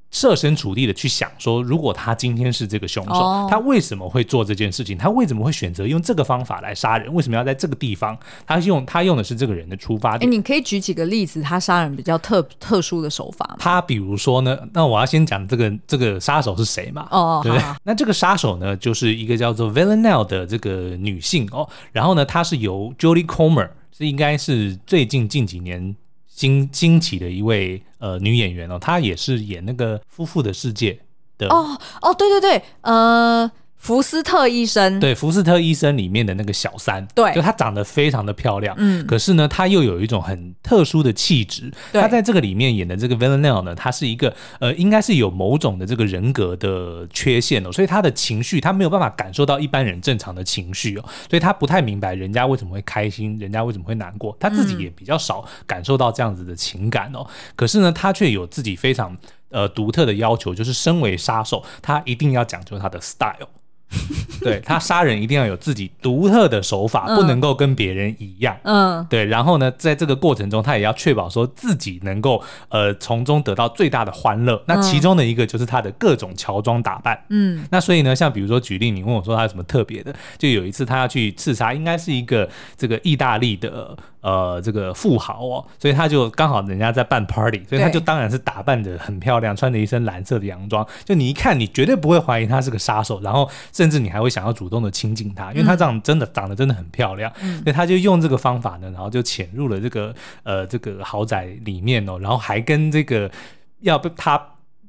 [0.10, 4.98] 设身处地的去想说，如果他今天是这个凶手，哦，他为什么会做这件事情？
[4.98, 7.14] 他为什么会选择用这个方法来杀人？
[7.14, 8.18] 为什么要在这个地方？
[8.46, 10.30] 他用他用的是这个人的出发点。
[10.30, 13.58] 欸，你可以举几个例子，他杀人比较特特殊的手法吗？
[13.60, 17.08] 他比如说呢，那我要先讲这个这个杀手是谁嘛？
[17.12, 17.62] 哦，对不对？
[17.62, 25.96] 好好，那这个杀手呢，就是一个叫做 Villanelle 的这个女性哦，然后呢，她是由 Jodie Comer，是应该是最近近几年。
[26.38, 30.92] 惊惊奇的一位呃女演员哦，她也是演那个《夫妇的世界》
[31.40, 31.48] 的。
[31.50, 33.52] 哦哦，对对对，呃，
[33.88, 41.72] 《福斯特医生，对，福斯特医生里面的那个小三，对，就她长得非常的漂亮，嗯，可是呢，她又有一种很特殊的气质。
[41.94, 57.26] 她在这个里面演的这个 Villanelle 呢，她是一个呃，应该是有某种的这个人格的缺陷哦，所以她的情绪她没有办法感受到一般人正常的情绪哦，所以她不太明白人家为什么会开心，人家为什么会难过，她自己也比较少感受到这样子的情感哦。
[57.56, 59.16] 可是呢，她却有自己非常
[59.50, 63.48] 呃独特的要求，就是身为杀手，她一定要讲究她的 style。
[64.44, 68.56] 对，他杀人一定要有自己独特的手法，不能够跟别人一样。
[68.64, 69.26] 嗯，对。
[69.26, 74.62] 然后呢，在这个过程中，他也要确保说自己能够呃从中得到最大的欢乐。
[74.68, 77.20] 那其中的一个就是他的各种乔装打扮。
[77.30, 82.48] 嗯，那所以呢，像比如说举例，你问我说他有什么特别的，就有一次他要去刺杀，应该是一个
[82.78, 83.98] 这个意大利的。
[84.28, 100.14] 呃，这个富豪哦，所以他就刚好人家在办 party，所以他就当然是打扮的很漂亮，穿着一身蓝色的洋装，就你一看，你绝对不会怀疑他是个杀手，然后甚至你还会想要主动的亲近他，因为他这样真的长得真的很漂亮，嗯、所以他就用这个方法呢，然后就潜入了这个
[100.44, 103.32] 呃这个豪宅里面哦，然后还跟这个
[103.80, 104.42] 要被他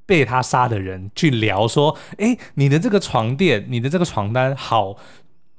[0.04, 4.96] 被他杀的人去聊说，哎，你的这个床垫，你的这个床单好。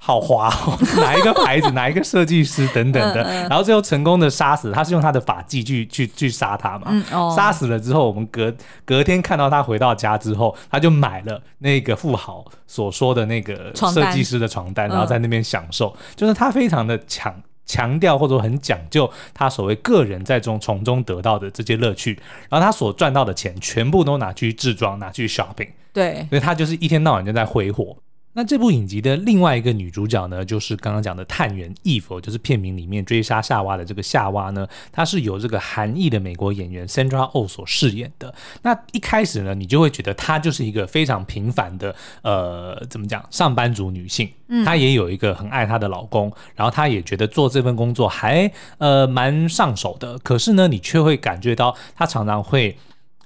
[0.02, 7.36] 好滑哦， 哪一个牌子，哪一个设计师等等的，然后最后成功的杀死他，是用他的法技去去去杀他嘛？
[7.36, 8.52] 杀死了之后，我们隔
[8.86, 17.36] 隔天看到他回到家之后，他就买了那个富豪所说的那个设计师的床单，然后在那边享受，就是他非常的强
[17.66, 22.18] 强调或者很讲究他所谓个人在中从中得到的这些乐趣，
[22.50, 27.96] 然后他所赚到的钱全部都拿去置装，拿去 shopping，对，所以他就是一天到晚就在挥霍。
[28.34, 38.34] 那这部影集的另外一个女主角呢，就是刚刚讲的探员 Eve，就是片名里面追杀夏娃的这个夏娃呢，她是由这个韩裔的美国演员 Sandra Oh 所饰演的。
[38.62, 44.30] 那一开始呢，你就会觉得她就是一个非常平凡的，呃，怎么讲，上班族女性。
[44.64, 50.18] 她也有一个很爱她的老公，然后她也觉得做这份工作还呃蛮上手的。
[50.20, 52.78] 可是呢，你却会感觉到她常常会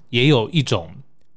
[0.09, 0.89] 也有一种。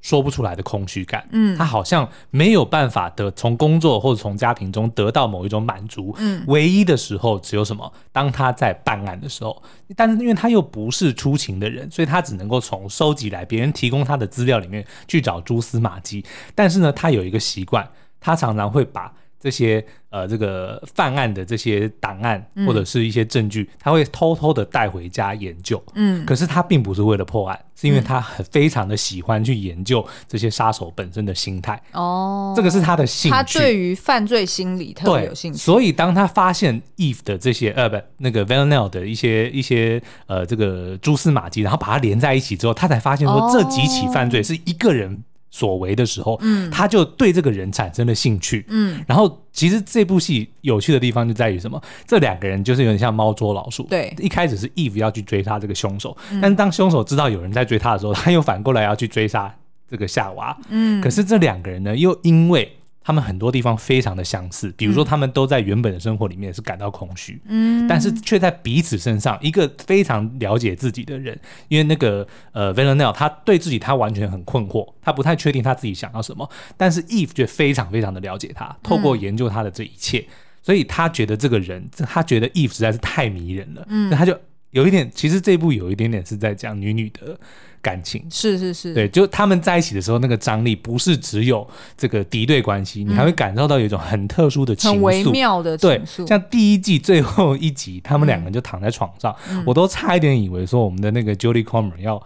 [0.03, 7.93] 说不出来的空虚感，嗯，他好像没有办法得从工作或者从家庭中得到某一种满足，嗯，唯一的时候只有什么？
[8.13, 9.61] 当他在办案的时候，
[9.97, 16.25] 但是因为他又不是出勤的人，所以他只能够从收集来别人提供他的资料里面去找蛛丝马迹。
[16.55, 17.89] 但是呢，他有一个习惯，
[18.21, 19.13] 他常常会把。
[19.39, 25.83] 这些呃，这个犯案的这些档案或者是一些证据，嗯、他会偷偷的带回家研究。
[25.95, 31.81] 嗯，可是他并不是为了破案，是因为他很非常的喜欢去研究这些杀手本身的心态。
[31.93, 33.37] 哦，这个是他的兴趣。
[33.37, 35.59] 他对于犯罪心理特别有兴趣。
[35.59, 45.23] 所以当他发现 Eve 的这些呃，不，那个 Villanelle 的一些一些呃，这个蛛丝马迹，然后把它连在一起之后，他才发现说这几起犯罪是一个人。
[45.57, 51.81] 所为的时候，嗯，他就对这个人产生了兴趣，嗯，然后其实这部戏有趣的地方就在于什么？
[52.07, 59.51] 这两个人就是有点像猫捉老鼠，对，一开始是 Eve 要去追杀这个凶手，嗯，但是当凶手知道有人在追他的时候，他又反过来要去追杀
[59.91, 71.39] 这个夏娃，嗯，可是这两个人呢，又因为他们很多地方非常的相似，比如说他们都在原本的生活里面是感到空虚，嗯，但是却在彼此身上，一个非常了解自己的人，
[71.69, 80.27] 因为那个呃 Villanelle 他对自己他完全很困惑，他不太确定他自己想要什么，但是 Eve 却非常非常的了解他，透过研究他的这一切，嗯、
[80.61, 84.37] 所以他觉得这个人，他觉得 Eve 实在是太迷人了，嗯，那他就
[84.73, 87.39] 有一点，其实这一部有一点点是在讲女女的。
[87.87, 88.21] 感情。
[88.29, 91.65] 是是是，对，就他们在一起的时候，那个张力不是只有
[91.97, 96.17] 这个敌对关系，嗯、你还会感受到有一种很特殊的情愫，很微妙的情愫。
[96.17, 102.21] 对，像第一季最后一集，他们两个人就躺在床上，嗯、我都差一点以为说我们的那个 Jodie Comer 要。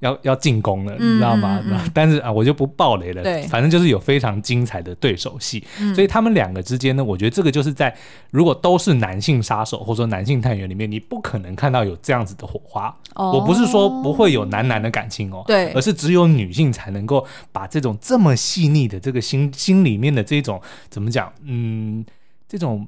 [0.00, 1.60] 要要进攻了，你知道吗？
[1.64, 3.22] 嗯嗯、但是啊，我就不爆雷了。
[3.22, 5.64] 对，反正就是有非常精彩的对手戏。
[5.80, 7.94] 嗯、所以他们两个之间呢，我觉得这个就是在
[8.30, 12.94] 如果都是男性杀手或者说男性探员里面，你不可能看到有这样子的火花。
[13.14, 21.32] 哦、我不是说不会有男男的感情哦，对，而是只有女性才能够把这种这么细腻的这个心心里面的这种怎么讲？
[21.42, 22.04] 嗯，
[22.46, 22.86] 这种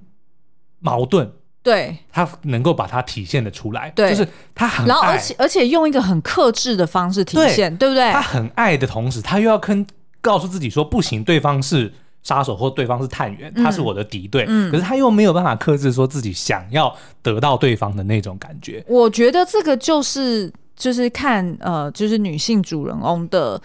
[0.80, 1.30] 矛盾。
[1.60, 8.10] 对，他能够把它体现的出来，对，就是他很爱，然后而且而且用一个很克制的方式体现，对，对不对？
[8.10, 9.86] 他很爱的同时，他又要跟
[10.22, 11.92] 告诉自己说不行，对方是
[12.22, 18.82] 杀手或对方是探员，嗯、他是我的敌对，嗯、可是他又没有办法克制说自己想要得到对方的那种感觉。
[18.88, 23.60] 我觉得这个就是就是看呃，就是女性主人翁的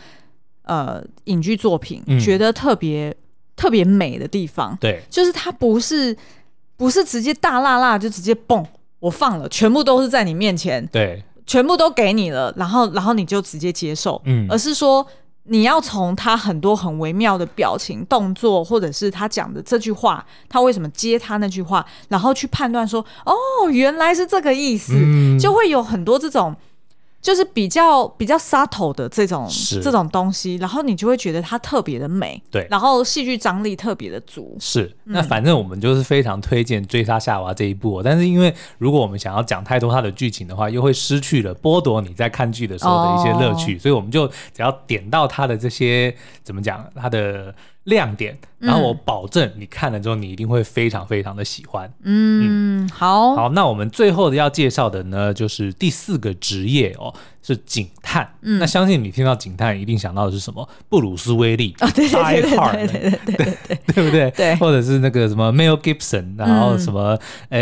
[0.63, 3.15] 呃影剧作品，嗯、觉得特别
[3.55, 6.17] 特别美的地方，对，就是他不是。
[6.75, 8.65] 不是直接大辣辣就直接蹦，
[8.99, 15.05] 我放了，全部都是在你面前，对，全部都给你了，然后然后你就直接接受，嗯，而是说
[15.43, 26.55] 你要从他很多很微妙的表情、动作，或者是他讲的这句话，他为什么接他那句话，然后去判断说，哦，原来是这个意思，嗯、就会有很多这种。
[27.23, 29.49] 就是比较比较 subtle 的这种
[29.81, 34.57] 这种东西，然后你就会觉得它特别的美，对，然后戏剧张力特别的足。
[34.59, 46.13] 是，那反正我们就是非常推荐《追杀夏娃》这一部，但是因为如果我们想要讲太多它的剧情的话，又会失去了剥夺你在看剧的时候的一些乐趣，哦、所以我们就只要点到它的这些
[46.43, 47.55] 怎么讲，它的。
[47.85, 51.91] 亮点，然后我保证你看了之后，你一定会非常非常的喜欢。
[52.03, 57.13] 嗯，嗯好，好，那我们最后的要介绍的呢，就是第四个职业哦。
[57.45, 60.67] 是警探，那相信你听到警探一定想到的是什么？
[60.87, 64.31] 布鲁斯·威利啊，对对对对对对对对，对不对？
[64.31, 67.19] 对，或者是那个什么 Mel Gibson，然后什么
[67.49, 67.59] 呃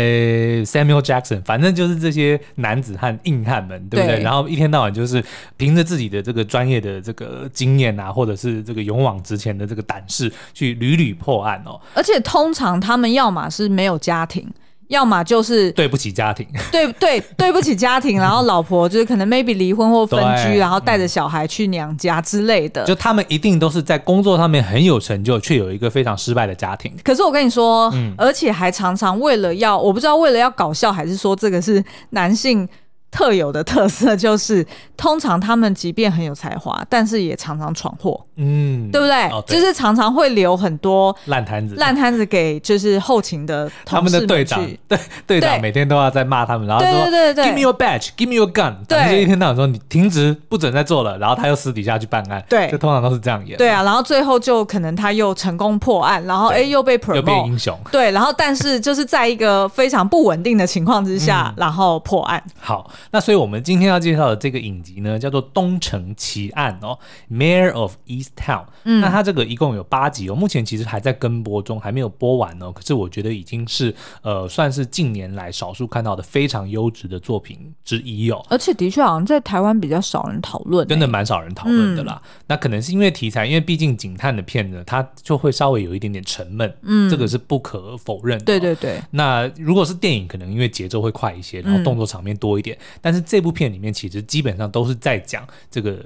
[0.64, 4.20] Samuel Jackson，反正就是这些男子汉硬汉们，对不对？
[4.22, 5.22] 然后一天到晚就是
[5.56, 11.80] 凭着自己的这个专业的这个经验啊，或者是这个勇往直前的这个胆识，去屡屡破案哦。
[11.94, 14.48] 而且通常他们要么是没有家庭。
[14.92, 22.84] 要么就是对不起家庭，对对对不起家庭，然后老婆就是可能 maybe 离婚或分居，然后带着小孩去娘家之类的。
[22.84, 26.94] 就他们一定都是在工作上面很有成就，却有一个非常失败的家庭。
[27.02, 32.68] 可是我跟你说，嗯，而且还常常为了要，我不知道为了要搞笑，还是说这个是男性。
[33.12, 39.28] 特有的特色就是，通常他们即便很有才华，但是也常常闯祸，嗯，对不对？
[39.28, 43.70] 哦、对，就是常常会留很多烂摊子，烂摊子给就是后勤的。
[43.84, 48.74] 他们的队长，对队长每天都要在骂他们，然后说对对对对，Give me your badge, give me your gun。
[48.88, 52.42] 对，就一天到晚说你停职，不准再做了，然后他又私底下去办案。
[52.48, 53.58] 对，就通常都是这样演。
[53.58, 57.78] 对啊，然后最后就可能他又成功破案，然后哎又被 promote，又变英雄。
[57.90, 62.42] 对，然后但是就是在一个非常不稳定的情况之下，嗯、然后破案。
[62.58, 63.92] 好，那所以我们今天。
[63.92, 66.98] 要介绍的这个影集呢，叫做《东城奇案》哦，
[67.34, 68.64] 《Mare of Easttown》。
[68.84, 72.72] 嗯，那它这个一共有八集哦，目前其实还在跟播中，还没有播完哦。
[72.72, 78.42] 可是我觉得已经是呃，算是近年来少数看到的非常优质的作品之一哦。
[78.48, 82.20] 而且的确好像在台湾比较少人讨论，真的蛮少人讨论的啦。
[82.24, 88.46] 嗯、那可能是因为题材，因为毕竟警探的片子，它就会稍微有一点点沉闷，嗯，这个是不可否认的、哦。
[88.46, 88.98] 对对对。
[89.10, 96.04] 那如果是电影，可能因为节奏会快一些，然后动作场面多一点，嗯、但是这部片里面其实基本上都是在讲这个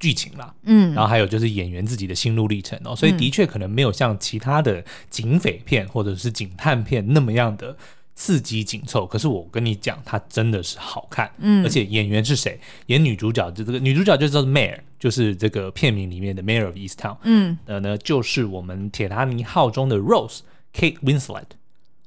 [0.00, 7.76] 剧情啦，嗯，然后还有就是演员自己的心路历程哦，所以的确可能没有像其他的警匪片或者是警探片那么样的
[8.14, 9.04] 刺激紧凑。
[9.04, 12.60] 可是我跟你讲，它真的是好看，嗯，而且演员是谁？
[12.86, 20.40] 演女主角就这个女主角就叫做 Mayor，就是这个片名里面的 Mayor of Easttown，嗯，呃呢就是我们铁达尼号中的 Rose
[20.72, 21.44] Kate Winslet。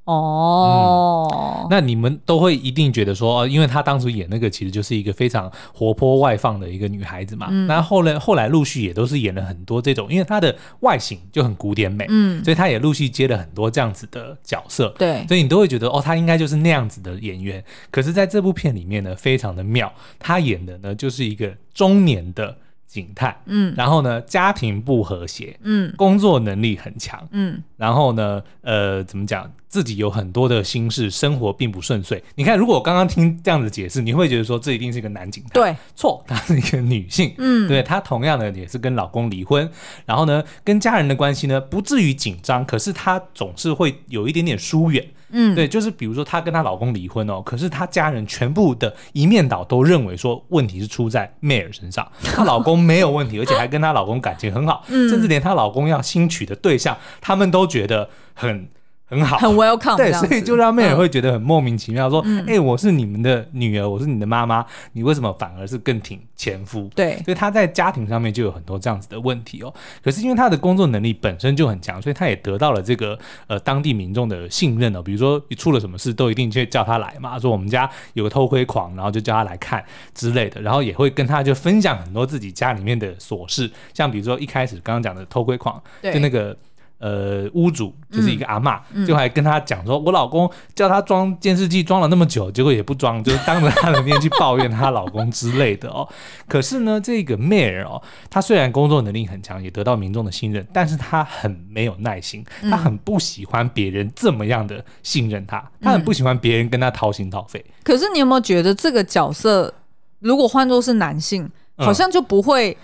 [0.04, 7.46] 哦、嗯，那你们都会一定觉得说，因为她当初演那个其实就是一个非常活泼外放的一个女孩子嘛。
[7.50, 14.88] 嗯、那后来后来陆续也都是演了很多这种，因为她的外形就很古典美，嗯，所以她也陆续接了很多这样子的角色。
[14.98, 17.62] 对，所以你都会觉得哦，她应该就是那样子的演员。
[17.90, 22.56] 可是在这部片里面呢，非常的妙，她演的呢就是一个中年的。
[22.92, 32.22] 警探，嗯，然后呢，家庭不和谐，嗯，工作能力很强，嗯，然后呢，呃，怎么讲，自己有很多的心事，生活并不顺遂。
[32.34, 39.66] 你看，如果我刚刚听这样子解释，你会觉得说这一定是一个男警探，对，错，她是一个女性，嗯，对，她同样的也是跟老公离婚，
[40.04, 45.02] 然后呢，跟家人的关系呢不至于紧张，可是她总是会有一点点疏远。
[45.32, 58.68] 嗯，对，就是比如说她跟她老公离婚哦，可是她家人全部的一面倒都认为说问题是出在 Mare 身上， 她老公没有问题，而且还跟她老公感情很好，嗯，甚至连她老公要新娶的对象，他们都觉得很。
[59.12, 66.88] 很好，很 welcome，对，所以就让妹妹会觉得很莫名其妙，说，哎、我是你们的女儿，我是你的妈妈，你为什么反而是更挺前夫？
[66.94, 69.72] 对，所以她在家庭上面就有很多这样子的问题哦。
[70.02, 75.02] 可是因为她的工作能力本身就很强，所以她也得到了这个呃当地民众的信任哦。
[75.02, 79.84] 比如说你出了什么事，都一定去叫她来嘛，说我们家有个偷窥狂，然后就叫她来看
[80.14, 86.56] 之类的，然后也会跟她就分享很多自己家里面的琐事，像比如说一开始刚刚讲的偷窥狂，对就那个。
[87.02, 96.08] 呃，屋主就是一个阿嬷，嗯嗯、就还跟他讲说，我老公叫他装监视器装了那么久，结果也不装，就是当着他的面去抱怨她老公之类的哦。
[96.46, 98.00] 可是呢，这个 Mare 哦，
[98.30, 107.64] 他虽然工作能力很强，也得到民众的信任，但是他很没有耐心，他很不喜欢别人这么样的信任他，他很不喜欢别人跟他掏心掏肺。
[107.82, 109.74] 可是你有没有觉得这个角色，
[110.20, 112.76] 如果换作是男性，好像就不会，嗯、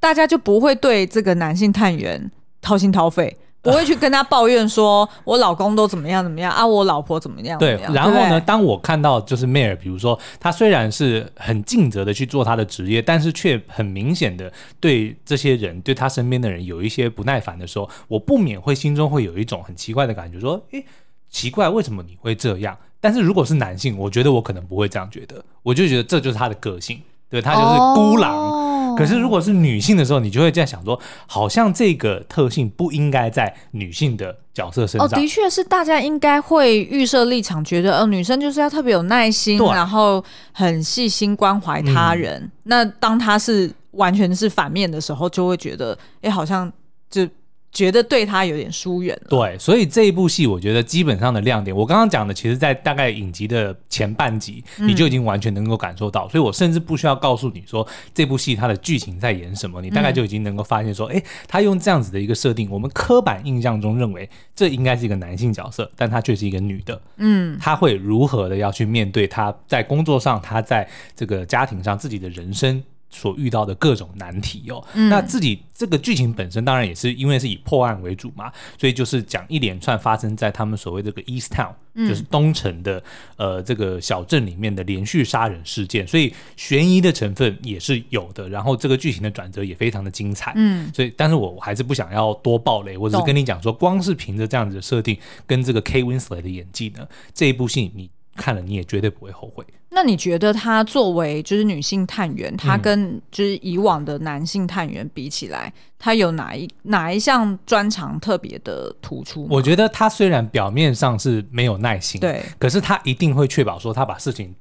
[0.00, 3.34] 大家就不会对这个男性探员掏心掏肺？
[3.64, 7.58] 不会去跟他抱怨说，我老公都怎么样怎么样啊，我老婆怎么样？
[7.58, 7.80] 对。
[7.94, 20.84] 然后呢，当我看到就是 Mare，比如说他虽然是很尽责的去做他的职业，但是却很明显的对这些人，对他身边的人有一些不耐烦的时候，我不免会心中会有一种很奇怪的感觉，说，诶，
[21.30, 22.76] 奇怪，为什么你会这样？
[23.00, 27.00] 但是如果是男性，我觉得我可能不会这样觉得，我就觉得这就是他的个性，
[27.34, 28.32] 对，他就是孤狼。
[28.32, 28.96] Oh.
[28.96, 35.08] 可是，如果是女性的时候，你就会这样想说，好像这个特性不应该在女性的角色身上。
[35.08, 42.40] 哦，的确是，大家应该会预设立场，觉得，呃，女生就是要特别有耐心，然后很细心关怀他人。
[42.40, 42.50] 嗯。
[42.62, 46.72] 那当她是完全是反面的时候，就会觉得，哎，好像
[47.10, 47.26] 就。
[47.74, 49.26] 觉得对他有点疏远了。
[49.28, 56.26] 对，所以这一部戏，我觉得基本上的亮点，我刚刚讲的，其实在大概影集的前半集，你就已经完全能够感受到。
[56.26, 67.02] 嗯、所以我甚至不需要告诉你说这部戏它的剧情在演什么，你大概就已经能够发现说，哎、嗯，他用这样子的一个设定，我们刻板印象中认为这应该是一个男性角色，但他却是一个女的。
[67.16, 72.82] 嗯，他会如何的要去面对他在工作上，他在这个家庭上自己的人生。
[73.14, 83.02] 所遇到的各种难题哦，嗯、那自己这个剧情本身当然也是因为是以破案为主嘛，所以就是讲一连串发生在他们所谓这个 East Town，、嗯、就是东城的
[83.36, 99.64] 呃这个小镇里面的连续杀人事件，所以悬疑的成分也是有的，然后这个剧情的转折也非常的精彩，嗯，所以但是我还是不想要多暴雷，我只是跟你讲说，光是凭着这样子的设定跟这个 Kate Winslet 的演技呢，这一部戏你看了你也绝对不会后悔。
[99.90, 109.46] 那你觉得她作为就是女性探员，她跟就是以往的男性探员比起来，她有哪一哪一项专长特别的突出？
[109.48, 114.52] 我觉得她虽然表面上是没有耐心，对，可是她一定会确保说她把事情。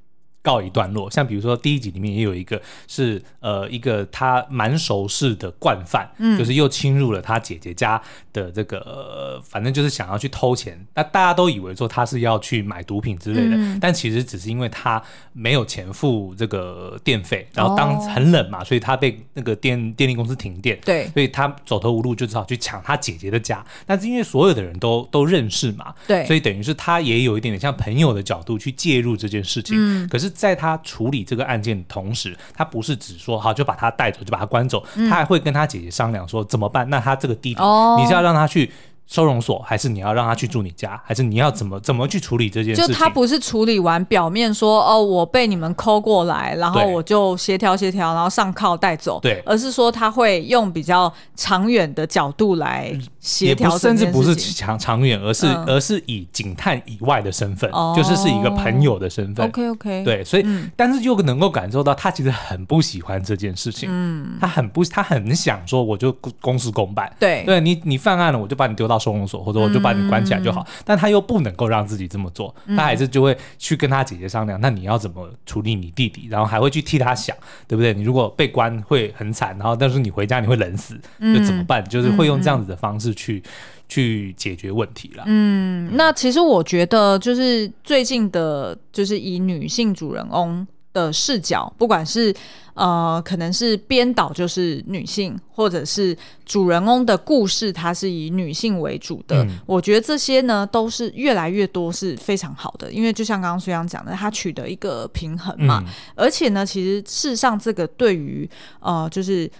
[0.43, 7.99] 告一段落，像比如说第一集里面也有一个是呃一个他蛮熟识的惯犯，嗯，就是又侵入了他姐姐家
[8.33, 10.77] 的这个，呃、反正就是想要去偷钱。
[10.93, 23.65] 那大家都以为说他是要去买毒品之类的，嗯，但其实只是因为他没有钱付这个电费，然后当很冷嘛，哦，所以他被那个电电力公司停电，对，所以他走投无路，就只好去抢他姐姐的家。
[23.85, 30.32] 但是因为所有的人都都认识嘛，对，所以等于是他也有一点点像朋友的角度去介入这件事情，嗯，可是。
[30.33, 36.89] 在他处理这个案件的同时，他不是只说好就把他带走，就把他关走，他还会跟他姐姐商量说怎么办。
[36.89, 37.61] 那他这个弟弟，
[37.97, 38.71] 你是要让他去
[39.13, 42.87] 收容所，还是你要让他去住你家，还是你要怎么怎么去处理这件事情？
[42.87, 52.91] 就他不是处理完表面说哦，我被你们抠过来，然后我就协调协调，然后上铐带走，对，而是说他会用比较长远的角度来。
[53.19, 59.47] 协调甚至不是长长远，而是、嗯、而是以警探以外的身份，哦、就是是一个朋友的身份。
[59.47, 63.87] OK OK，对，所以、嗯、但是又能够感受到他其实很不喜欢这件事情。
[63.89, 66.11] 嗯，他很不，他很想说，我就
[66.41, 67.09] 公事公办。
[67.17, 70.61] 对，对你你犯案了，我就把你丢到收容所，或者我就把你关起来就好。
[70.61, 76.27] 嗯、但他又不能够让自己这么做，他还是就会去跟他姐姐商量，那你要怎么处理你弟弟？
[76.29, 77.35] 然后还会去替他想，
[77.67, 77.93] 对不对？
[77.93, 81.83] 你如果被关会很惨，然后但是你回家你会冷死，就怎么办？
[81.89, 83.13] 就是会用这样子的方式。
[83.13, 83.41] 去
[83.87, 85.23] 去解决问题了。
[85.27, 92.33] 嗯，那其实我觉得，就是最近的，就是以女性主人翁的视角，不管是
[92.75, 99.43] 呃，可能是编导就是女性，或者是主人翁的故事，它是以女性为主的。
[99.43, 105.83] 嗯、我觉得这些呢，都是越来越多是非常好的，因为就像刚刚苏阳讲的，它取得一个平衡嘛。
[105.85, 109.51] 嗯、而且呢，其实事实上，这个对于呃，就是。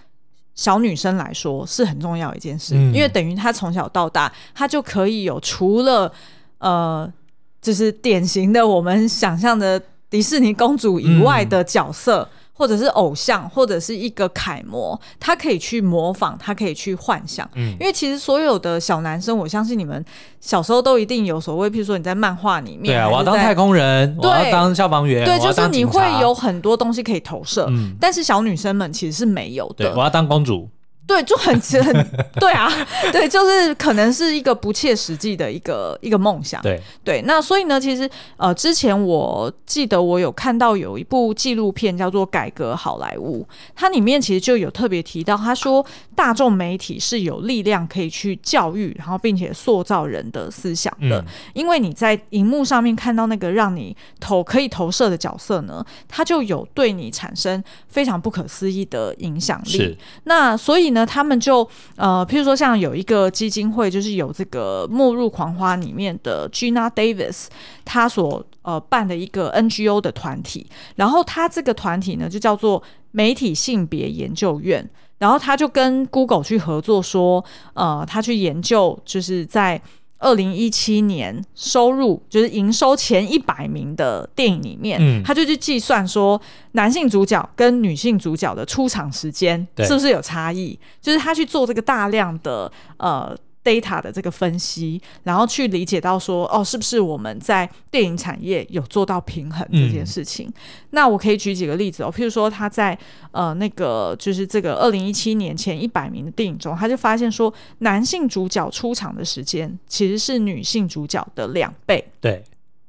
[0.56, 6.12] 小女生来说是很重要的一件事，嗯、因为等于她从小到大，她就可以有除了
[6.58, 7.12] 呃，
[7.60, 9.82] 就是典型的我们想象的
[10.14, 12.22] 迪士尼公主以外的角色。
[12.22, 17.44] 嗯或者是偶像，或者是一个楷模，他可以去模仿，他可以去幻想。
[17.56, 20.04] 嗯，因为其实所有的小男生，我相信你们
[20.40, 27.66] 小时候都一定有所谓，譬如说你在漫画里面，对啊，我要当太空人，我要当消防员，对，就是你会有很多东西可以投射。
[27.70, 29.86] 嗯，但是小女生们其实是没有的。
[29.86, 30.68] 对，我要当公主。
[31.06, 32.66] 对，就很很 对啊，
[33.12, 36.62] 对，就是可能是一个不切实际的一个一个梦想。
[36.62, 43.42] 对对，那所以呢，其实呃，之前我记得我有看到有一部纪录片叫做《改革好莱坞》，
[43.74, 45.84] 它里面其实就有特别提到，他说
[46.14, 59.98] 大众媒体是有力量可以去教育，然后并且塑造人的思想的，嗯、因为你在荧幕上面看到那个让你投可以投射的角色呢，它就有对你产生非常不可思议的影响力。
[60.24, 60.93] 那所以。
[60.94, 67.48] 那他们就呃，譬如说像有一个基金会，就是有这个《末日狂花》里面的 Gina Davis，
[67.84, 70.66] 他所呃办的一个 NGO 的团体，
[70.96, 74.88] 然后他这个团体呢就叫做媒体性别研究院。
[75.18, 77.42] 然后他就跟 Google 去合作，说，
[77.72, 79.80] 呃，他去研究，就是在
[80.24, 86.40] 二零一七年收入就是营收前一百名的电影里面，嗯，他就去计算说，
[86.72, 93.36] 男性主角跟女性主角的出场时间是不是有差异，就是他去做这个大量的呃。
[93.64, 100.46] Data 的这个分析，然后去理解到说，哦，是不是我们在电影产业有做到平衡这件事情？
[100.48, 100.52] 嗯、
[100.90, 102.96] 那我可以举几个例子哦，譬如说他在
[103.30, 112.06] 呃那个就是这个二零一七年前一百名的电影中，他就发现说，男性主角出场的时间其实是女性主角的两倍。
[112.20, 112.44] 对。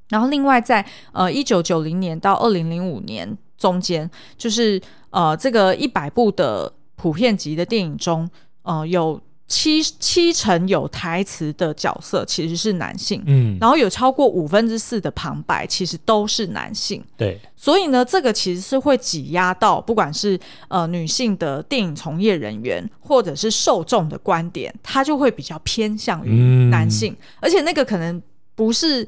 [0.09, 8.29] 然后另外在呃一九九零年到二零零五年中间，就是呃这个一百部的普遍级的电影中，
[8.63, 9.21] 呃有。
[9.47, 28.21] 七七成有台词的角色其实是男性，嗯，然后有超过五分之四的旁白其实都是男性，对，所以呢，这个其实是会挤压到不管是呃女性的电影从业人员或者是受众的观点，他就会比较偏向于男性，嗯，而且那个可能
[28.55, 29.07] 不是。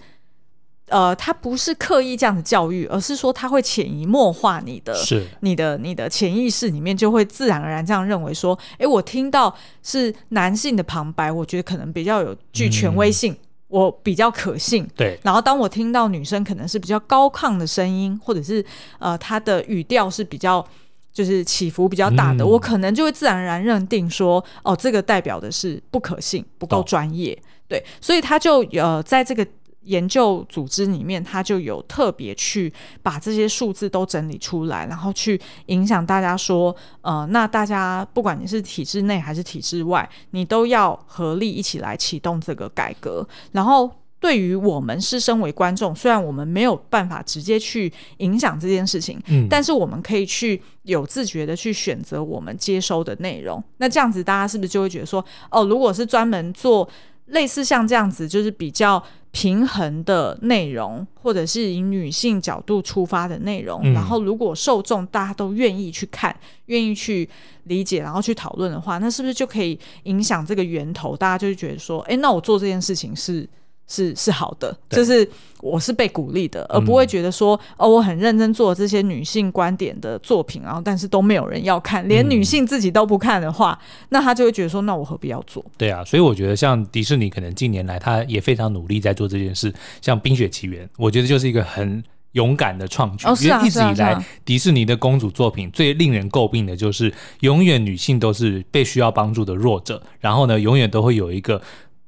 [0.89, 14.87] 呃，他不是刻意这样子教育，而是说他会潜移默化你的，是你的你的潜意识里面就会自然而然这样认为说，哎，我听到是男性的旁白，我觉得可能比较有具权威性，嗯、我比较可信。
[14.95, 15.19] 对。
[15.23, 18.65] 然后当我听到女生可能是比较高亢的声音，或者是
[18.99, 20.65] 呃，她的语调是比较
[21.11, 27.33] 就是起伏比较大的，嗯、我可能就会自然而然认定说，哦，这个代表的是不可信，不够专业。
[27.33, 29.45] 哦、对，所以他就呃，在这个。
[29.87, 32.71] 研究组织里面，他就有特别去
[33.01, 43.25] 把这些数字都整理出来，然后去影响大家说，呃，那大家不管你是体制内还是体制外，你都要合力一起来启动这个改革。
[43.53, 53.63] 然后，对于我们是身为观众，虽然我们没有办法直接去影响这件事情，嗯，但是我们可以去有自觉的去选择我们接收的内容。
[53.77, 56.87] 那这样子，大家是不是就会觉得说，哦，如果是专门做
[57.27, 59.01] 类似像这样子，就是比较。
[59.37, 66.35] 平衡的内容，或者是以女性角度出发的内容，嗯、然后如果受众大家都愿意去看、
[66.65, 67.29] 愿意去
[67.65, 71.15] 理解，然后去讨论的话，那是不是就可以影响这个源头？
[71.15, 73.47] 大家就会觉得说，哎，那我做这件事情是。
[73.87, 75.27] 是是好的，对就是
[75.61, 85.63] 我是被鼓励的，而不会觉得说、嗯、哦，我很认真做这些女性观点的作品，然后但是都没有人要看，连女性自己都不看的话，嗯、那他就会觉得说，那我何必要做？
[85.77, 101.61] 对啊，所以我觉得像迪士尼可能近年来他也非常努力在做这件事，像《冰雪奇缘》，我觉得就是一个很勇敢的创举，哦啊、因为一直以来迪士尼的公主作品最令人诟病的就是永远女性都是被需要帮助的弱者，然后呢，永远都会有一个。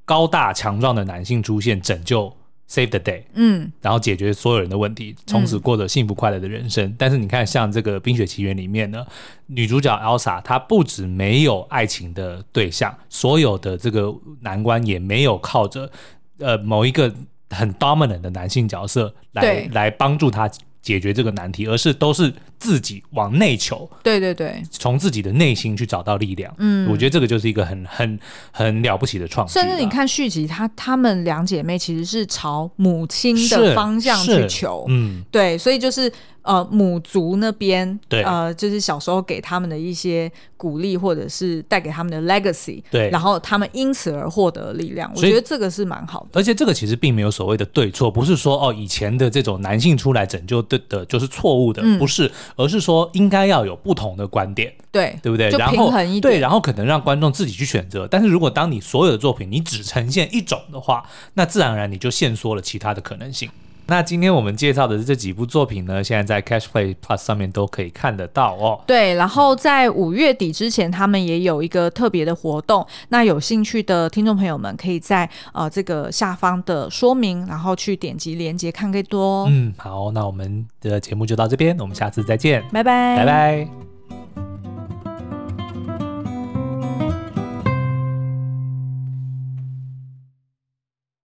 [0.10, 2.36] 高大强壮的男性出现，拯救
[2.68, 6.84] save the day，嗯，然后解决所有人的问题，从此过着幸福快乐的人生。
[6.84, 9.06] 嗯、但是你看，像这个《冰雪奇缘》里面呢，
[9.46, 15.92] 女主角 Elsa 她不止没有爱情的对象，所有的这个难关也没有靠着
[16.40, 17.14] 呃某一个
[17.52, 20.50] 很 dominant 的男性角色来来帮助她。
[20.82, 26.54] 解决这个难题，而是都是自己往内求，对对对，从自己的内心去找到力量。
[26.58, 28.20] 嗯，我觉得这个就是一个很很
[28.52, 29.54] 很了不起的创举。
[29.54, 36.12] 甚至你看续集，她她们两姐妹其实是朝母亲的方向去求，嗯，对，所以就是。
[36.50, 45.12] 呃，母族那边，对，呃，就是小时候给他们的一些鼓励，或者是带给他们的 legacy，对，然后他们因此而获得力量。
[45.16, 46.40] 我觉得这个是蛮好的。
[46.40, 55.52] 而且这个其实并没有所谓的对错，不是说哦，以前的这种男性出来拯救的的就是错误的，嗯、不是，而是说应该要有不同的观点，对，对不对？
[55.52, 58.08] 就平衡一点，对，然后可能让观众自己去选择。
[58.08, 63.48] 但是如果当你所有的作品你只呈现一种的话，那自然而然你就限缩了其他的可能性。
[63.90, 68.80] 那今天我们介绍的这几部作品呢，现在在 Catch Play Plus 上面都可以看得到哦。
[68.86, 72.86] 对，然后在五月底之前，他们也有一个特别的活动。
[73.10, 79.48] 那有兴趣的听众朋友们，可以在呃这个下方的说明，然后去点击链接看更多。
[79.50, 83.89] 嗯，好，那我们的节目就到这边，我们下次再见，拜拜，拜拜。